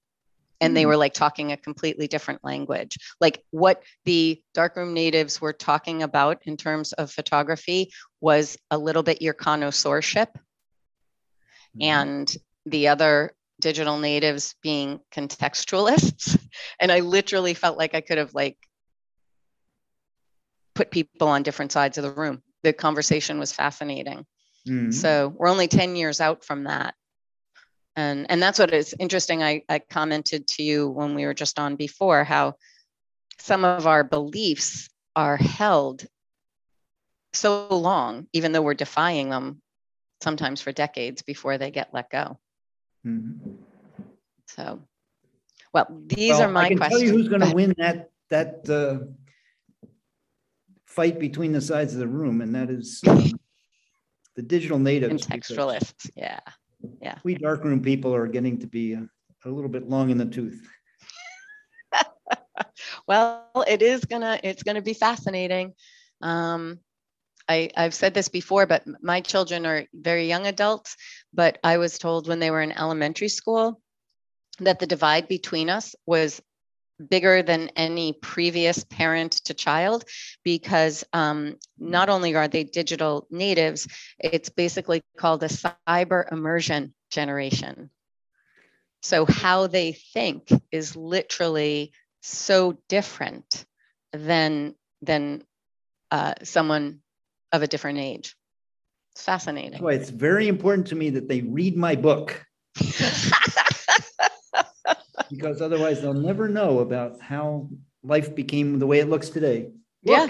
[0.61, 2.97] and they were like talking a completely different language.
[3.19, 9.03] Like what the darkroom natives were talking about in terms of photography was a little
[9.03, 10.29] bit your connoisseurship,
[11.73, 11.87] Mm-hmm.
[11.87, 13.31] and the other
[13.61, 16.37] digital natives being contextualists.
[16.81, 18.57] And I literally felt like I could have like
[20.75, 22.41] put people on different sides of the room.
[22.63, 24.25] The conversation was fascinating.
[24.67, 24.93] Mhm.
[24.93, 26.93] So we're only 10 years out from that.
[28.01, 29.43] And, and that's what is interesting.
[29.43, 32.55] I, I commented to you when we were just on before how
[33.37, 36.05] some of our beliefs are held
[37.33, 39.61] so long, even though we're defying them
[40.21, 42.39] sometimes for decades before they get let go.
[43.05, 43.57] Mhm.
[44.47, 44.81] So,
[45.73, 47.01] well, these Well, are my I can questions.
[47.01, 49.05] tell you who's going to win that, that uh,
[50.85, 53.39] fight between the sides of the room, and that is um,
[54.35, 55.23] the digital natives.
[55.23, 56.09] Contextualists.
[56.15, 56.39] Yeah.
[57.23, 59.07] We darkroom people are getting to be a
[59.45, 60.67] a little bit long in the tooth.
[63.07, 65.73] Well, it is gonna, it's gonna be fascinating.
[66.21, 66.79] Um,
[67.49, 70.95] I, I've said this before, but my children are very young adults,
[71.33, 73.81] but I was told when they were in elementary school
[74.59, 76.41] that the divide between us was
[77.09, 80.03] bigger than any previous parent to child
[80.43, 83.87] because um, not only are they digital natives,
[84.19, 87.89] it's basically called a cyber immersion generation.
[89.01, 91.91] So how they think is literally
[92.21, 93.65] so different
[94.13, 95.43] than than
[96.11, 96.99] uh, someone
[97.51, 98.35] of a different age.
[99.13, 99.81] It's fascinating.
[99.81, 102.45] why it's very important to me that they read my book,
[105.31, 107.69] because otherwise they'll never know about how
[108.03, 109.71] life became the way it looks today.
[110.03, 110.27] Yeah.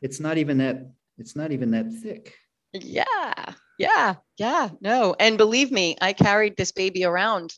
[0.00, 2.34] It's not even that it's not even that thick.
[2.72, 4.68] Yeah, yeah, yeah.
[4.80, 7.54] No, and believe me, I carried this baby around.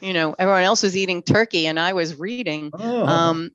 [0.00, 2.70] You know, everyone else was eating turkey, and I was reading.
[2.72, 3.50] Oh, Um,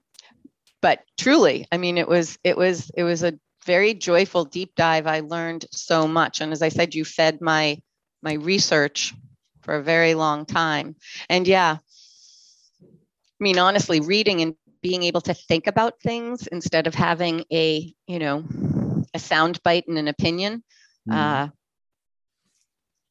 [0.81, 5.07] but truly, I mean, it was it was it was a very joyful deep dive.
[5.07, 7.81] I learned so much, and as I said, you fed my
[8.21, 9.13] my research
[9.61, 10.95] for a very long time.
[11.29, 11.77] And yeah,
[13.39, 17.93] I mean, honestly, reading and being able to think about things instead of having a
[18.07, 18.45] you know
[19.13, 20.63] a sound bite and an opinion
[21.09, 21.13] mm.
[21.13, 21.49] uh,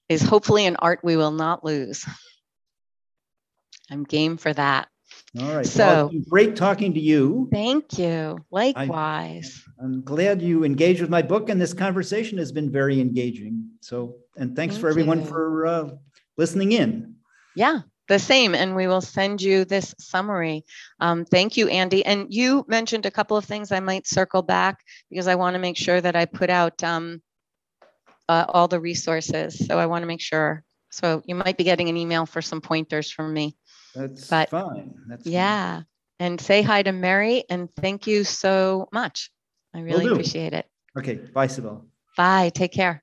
[0.08, 2.04] is hopefully an art we will not lose.
[3.90, 4.88] I'm game for that.
[5.38, 5.66] all right.
[5.66, 7.48] so- well, great talking to you.
[7.52, 8.38] Thank you.
[8.50, 9.62] Likewise.
[9.80, 13.68] I'm glad you engaged with my book, and this conversation has been very engaging.
[13.80, 15.26] So, and thanks for everyone you.
[15.26, 15.90] for uh,
[16.36, 17.16] listening in.
[17.54, 18.54] Yeah, the same.
[18.54, 20.64] And we will send you this summary.
[21.00, 22.04] Um, thank you, Andy.
[22.04, 24.80] And you mentioned a couple of things I might circle back
[25.10, 27.22] because I want to make sure that I put out um,
[28.28, 29.66] uh, all the resources.
[29.66, 30.62] So I want to make sure.
[30.90, 33.56] So you might be getting an email for some pointers from me.
[33.94, 34.94] That's But- fine.
[35.08, 35.32] That's fine.
[35.32, 35.82] Yeah.
[36.18, 39.30] And say hi to Mary and thank you so much.
[39.74, 40.66] I really appreciate it.
[40.98, 41.16] Okay.
[41.16, 41.84] Bye, Sybil.
[42.16, 42.50] Bye.
[42.54, 43.02] Take care.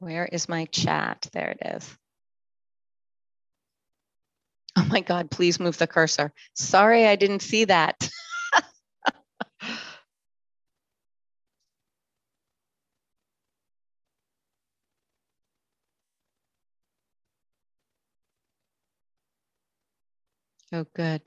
[0.00, 1.28] Where is my chat?
[1.32, 1.98] There it is.
[4.76, 6.32] Oh my God, please move the cursor.
[6.54, 7.96] Sorry, I didn't see that.
[20.72, 21.22] Oh, good.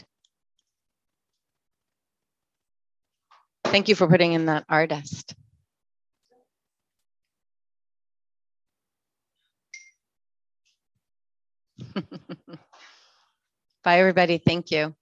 [3.65, 5.35] Thank you for putting in that artist.
[13.83, 14.37] Bye, everybody.
[14.39, 14.95] Thank you.